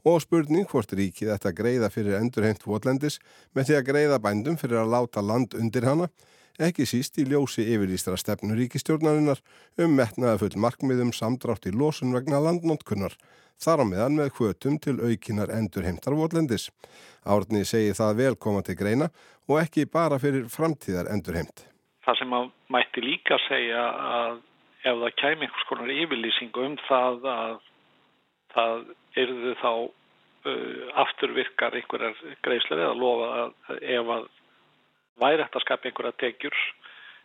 og 0.08 0.22
spurning 0.24 0.70
hvort 0.72 0.96
ríkið 0.96 1.34
þetta 1.34 1.52
greiða 1.58 1.90
fyrir 1.92 2.16
endurhengt 2.22 2.64
votlendis 2.64 3.20
með 3.52 3.68
því 3.68 3.76
að 3.76 3.90
greiða 3.90 4.20
bændum 4.24 4.56
fyrir 4.62 4.80
að 4.86 4.94
láta 4.96 5.24
land 5.24 5.58
undir 5.60 5.88
hana, 5.88 6.08
ekki 6.56 6.88
síst 6.88 7.20
í 7.20 7.26
ljósi 7.28 7.66
yfirlýstra 7.76 8.16
stefnu 8.20 8.56
ríkistjórnarinnar 8.62 9.44
um 9.84 10.00
metnaða 10.00 10.40
full 10.46 10.56
markmiðum 10.64 11.12
samdrátt 11.12 11.68
í 11.68 11.76
losun 11.76 12.16
vegna 12.16 12.40
landnótkunnar, 12.40 13.18
þar 13.60 13.84
á 13.84 13.86
meðan 13.92 14.18
með 14.22 14.32
hvötum 14.40 14.80
til 14.80 14.96
aukinar 15.04 15.52
endurheimtar 15.52 16.16
votlendis. 16.16 16.70
Árni 17.28 17.68
segir 17.68 18.00
það 18.00 18.18
velkoma 18.24 18.64
til 18.64 18.80
greina 18.80 19.12
og 19.52 19.60
ekki 19.60 19.90
bara 19.92 20.24
fyrir 20.24 20.48
framtíðar 20.48 21.12
endurheimt. 21.12 21.73
Það 22.04 22.20
sem 22.20 22.36
að 22.36 22.50
mætti 22.76 23.04
líka 23.04 23.38
segja 23.48 23.84
að 24.18 24.40
ef 24.84 24.98
það 25.00 25.18
kæmi 25.22 25.48
einhvers 25.48 25.68
konar 25.70 25.92
yfirlýsingu 25.94 26.66
um 26.68 26.78
það 26.88 27.28
að 27.34 27.54
það 28.54 28.80
erðu 29.24 29.54
þá 29.62 29.70
uh, 29.72 30.88
afturvirkar 31.06 31.78
einhverjar 31.80 32.18
greiðslega 32.46 32.90
eða 32.90 33.00
lofa 33.00 33.30
að 33.44 33.86
ef 33.98 34.12
að 34.18 34.26
væri 35.24 35.46
hægt 35.46 35.60
að 35.60 35.66
skapa 35.66 35.90
einhverja 35.90 36.20
tekjur 36.26 36.58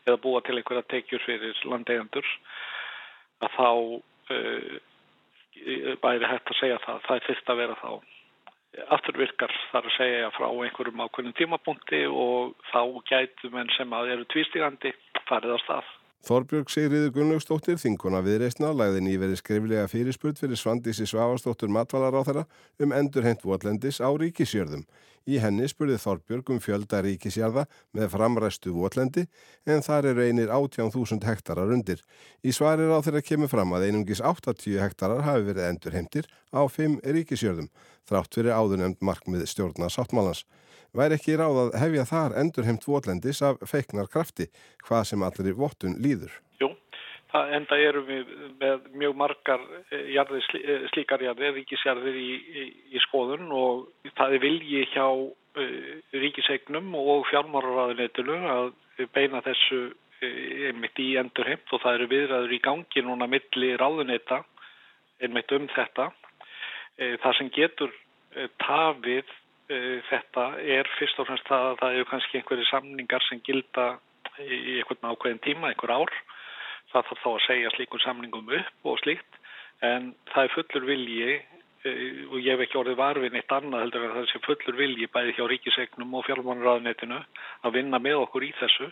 eða 0.06 0.20
búa 0.22 0.44
til 0.46 0.58
einhverja 0.60 0.86
tekjur 0.92 1.24
fyrir 1.26 1.64
landeigandur 1.66 2.30
að 3.42 3.58
þá 3.58 3.68
uh, 4.36 4.78
væri 6.04 6.30
hægt 6.30 6.54
að 6.54 6.60
segja 6.60 6.78
það. 6.86 7.02
Það 7.08 7.16
er 7.18 7.26
fyrst 7.26 7.52
að 7.52 7.60
vera 7.64 7.78
þá 7.82 7.90
afturvirkar 8.94 9.52
þar 9.72 9.86
að 9.88 9.94
segja 9.96 10.32
frá 10.36 10.48
einhverjum 10.48 11.04
ákveðnum 11.04 11.36
tímapunkti 11.38 12.02
og 12.08 12.54
þá 12.72 12.82
gætu 13.10 13.52
menn 13.54 13.70
sem 13.76 13.94
að 13.96 14.12
eru 14.16 14.28
tvístígandi 14.34 14.92
farið 15.30 15.56
á 15.56 15.58
stað. 15.64 15.94
Þorbjörg 16.26 16.66
Sigriður 16.72 17.12
Gunnlaugstóttir, 17.14 17.76
þinguna 17.78 18.18
viðreistna, 18.26 18.72
lagði 18.74 19.04
nýverið 19.06 19.38
skriflega 19.38 19.84
fyrirspurt 19.88 20.40
fyrir 20.40 20.58
Svandísi 20.58 21.06
Svavastóttur 21.06 21.70
matvalar 21.70 22.16
á 22.18 22.22
um 22.82 22.92
endurhent 22.92 23.44
votlendis 23.46 24.00
á 24.02 24.10
ríkisjörðum. 24.10 24.82
Í 25.28 25.38
henni 25.38 25.68
spurði 25.70 26.00
Þorbjörg 26.02 26.50
um 26.50 26.60
fjölda 26.60 27.04
ríkisjörða 27.06 27.66
með 27.94 28.10
framræstu 28.16 28.74
votlendi 28.74 29.28
en 29.64 29.84
þar 29.84 30.10
eru 30.10 30.26
einir 30.26 30.50
18.000 30.50 31.22
hektarar 31.28 31.70
undir. 31.70 32.02
Í 32.42 32.50
svarir 32.50 32.90
á 32.90 32.98
þeirra 32.98 33.22
kemur 33.22 33.52
fram 33.52 33.76
að 33.76 33.88
einungis 33.88 34.24
80 34.24 34.82
hektarar 34.82 35.22
hafi 35.22 35.46
verið 35.52 35.68
endurhentir 35.70 36.30
á 36.50 36.66
5 36.66 36.98
ríkisjörðum, 37.04 37.70
þrátt 38.08 38.34
fyrir 38.34 38.56
áðurnemnd 38.58 39.04
markmið 39.04 39.46
stjórna 39.52 39.92
sáttmálans 39.92 40.42
væri 40.98 41.18
ekki 41.18 41.38
ráð 41.38 41.60
að 41.62 41.78
hefja 41.82 42.04
þar 42.10 42.36
endurheimt 42.42 42.86
votlendis 42.88 43.40
af 43.46 43.62
feiknar 43.70 44.10
krafti, 44.12 44.48
hvað 44.86 45.06
sem 45.10 45.24
allir 45.26 45.56
vottun 45.58 45.96
líður. 46.02 46.32
Jú, 46.60 46.70
það 47.32 47.54
enda 47.58 47.78
eru 47.88 48.02
við 48.08 48.34
með 48.60 48.88
mjög 49.02 49.16
margar 49.22 49.64
jarðir, 50.14 50.48
slíkar 50.92 51.24
jarðir, 51.24 51.54
ríkisjarðir 51.60 52.18
í, 52.18 52.28
í, 52.34 52.66
í 52.94 53.04
skoðun 53.06 53.48
og 53.54 53.88
það 54.18 54.36
er 54.36 54.44
vilji 54.44 54.84
hjá 54.94 55.06
uh, 55.06 55.88
ríkisegnum 56.26 56.92
og 56.98 57.26
fjármáraræðinetinu 57.30 58.38
að 58.52 58.70
beina 59.14 59.42
þessu 59.46 59.88
einmitt 60.18 60.98
í 60.98 61.12
endurheimt 61.20 61.70
og 61.70 61.82
það 61.84 62.00
eru 62.00 62.06
viðræður 62.10 62.54
í 62.56 62.62
gangi 62.64 63.02
núna 63.06 63.28
milli 63.30 63.74
ráðuneta 63.78 64.40
einmitt 65.22 65.52
um 65.54 65.68
þetta. 65.70 66.08
Það 66.98 67.36
sem 67.38 67.50
getur 67.54 67.92
tafið 68.58 69.30
þetta 69.68 70.44
er 70.64 70.88
fyrst 70.96 71.18
og 71.20 71.28
fremst 71.28 71.48
það 71.48 71.66
að 71.66 71.78
það 71.82 71.96
eru 71.96 72.08
kannski 72.08 72.38
einhverju 72.38 72.66
samningar 72.70 73.24
sem 73.26 73.40
gilda 73.44 73.86
í 74.40 74.78
einhvern 74.78 75.10
ákveðin 75.12 75.42
tíma, 75.44 75.72
einhver 75.72 75.92
ár. 75.92 76.12
Það 76.88 77.08
þarf 77.10 77.22
þá 77.22 77.30
að 77.30 77.44
segja 77.44 77.72
slíkum 77.74 78.00
samningum 78.00 78.52
upp 78.58 78.88
og 78.88 79.00
slíkt 79.02 79.40
en 79.84 80.14
það 80.32 80.46
er 80.46 80.54
fullur 80.54 80.86
vilji 80.88 81.34
og 82.32 82.38
ég 82.40 82.48
hef 82.54 82.62
ekki 82.64 82.78
orðið 82.80 82.96
varfið 82.98 83.34
neitt 83.34 83.52
annað 83.54 83.84
heldur 83.84 84.06
en 84.06 84.14
það 84.16 84.30
sé 84.30 84.40
fullur 84.46 84.78
vilji 84.78 85.10
bæði 85.12 85.34
hjá 85.36 85.44
ríkisegnum 85.52 86.16
og 86.16 86.24
fjármánuraðnetinu 86.26 87.20
að 87.68 87.76
vinna 87.76 88.00
með 88.02 88.22
okkur 88.24 88.48
í 88.48 88.50
þessu. 88.58 88.88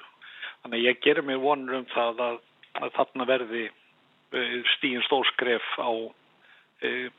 Þannig 0.63 0.85
ég 0.85 1.01
gerir 1.03 1.27
mig 1.27 1.41
vonur 1.41 1.81
um 1.81 1.89
það 1.95 2.23
að, 2.27 2.39
að 2.83 2.95
þarna 2.99 3.29
verði 3.33 3.65
stíðin 4.77 5.07
stórskref 5.09 5.73
á 5.81 5.91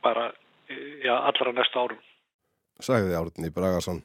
bara 0.06 0.30
já, 1.02 1.16
allra 1.18 1.56
næsta 1.58 1.82
árum 1.82 2.07
sagði 2.84 3.18
Árni 3.18 3.50
Bragarsson. 3.54 4.04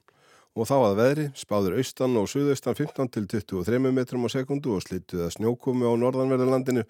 Og 0.52 0.66
þá 0.68 0.74
að 0.76 0.98
veðri 0.98 1.26
spáður 1.38 1.78
austan 1.80 2.16
og 2.20 2.26
suðaustan 2.28 2.76
15 2.76 3.08
til 3.14 3.28
23 3.30 3.78
metrum 3.88 4.26
á 4.28 4.34
sekundu 4.34 4.74
og 4.76 4.82
slittuð 4.84 5.22
að 5.24 5.30
snjókomi 5.38 5.88
á 5.88 5.92
norðanverðarlandinu 5.96 6.82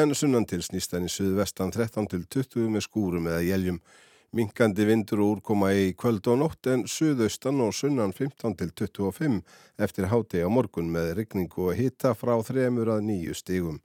en 0.00 0.14
sunnan 0.16 0.46
til 0.48 0.62
snýstan 0.64 1.04
í 1.04 1.12
suðvestan 1.12 1.74
13 1.74 2.08
til 2.08 2.22
20 2.24 2.72
með 2.72 2.86
skúrum 2.86 3.28
eða 3.28 3.42
jæljum. 3.44 3.82
Minkandi 4.32 4.86
vindur 4.86 5.20
og 5.20 5.34
úrkoma 5.34 5.72
í 5.74 5.90
kvöld 5.98 6.30
og 6.32 6.40
nótt 6.40 6.70
en 6.72 6.86
suðaustan 6.88 7.60
og 7.60 7.74
sunnan 7.76 8.14
15 8.16 8.56
til 8.56 8.72
25 8.72 9.40
eftir 9.84 10.08
háti 10.08 10.40
á 10.40 10.48
morgun 10.48 10.88
með 10.88 11.16
rigningu 11.18 11.68
og 11.68 11.76
hitta 11.76 12.14
frá 12.16 12.38
3 12.40 12.70
að 12.70 13.04
9 13.04 13.36
stígum. 13.36 13.80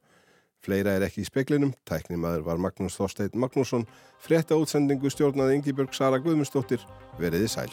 Fleira 0.66 0.96
er 0.98 1.06
ekki 1.06 1.22
í 1.24 1.28
speklinum, 1.28 1.76
tæknimaður 1.86 2.48
var 2.48 2.62
Magnús 2.62 2.98
Þorstein 2.98 3.38
Magnússon, 3.38 3.86
frétta 4.22 4.58
útsendingu 4.58 5.12
stjórnaði 5.14 5.60
Ingi 5.60 5.76
Björg 5.78 5.94
Sara 5.94 6.22
Guðmundsdóttir, 6.24 6.82
veriði 7.22 7.52
sæl. 7.52 7.70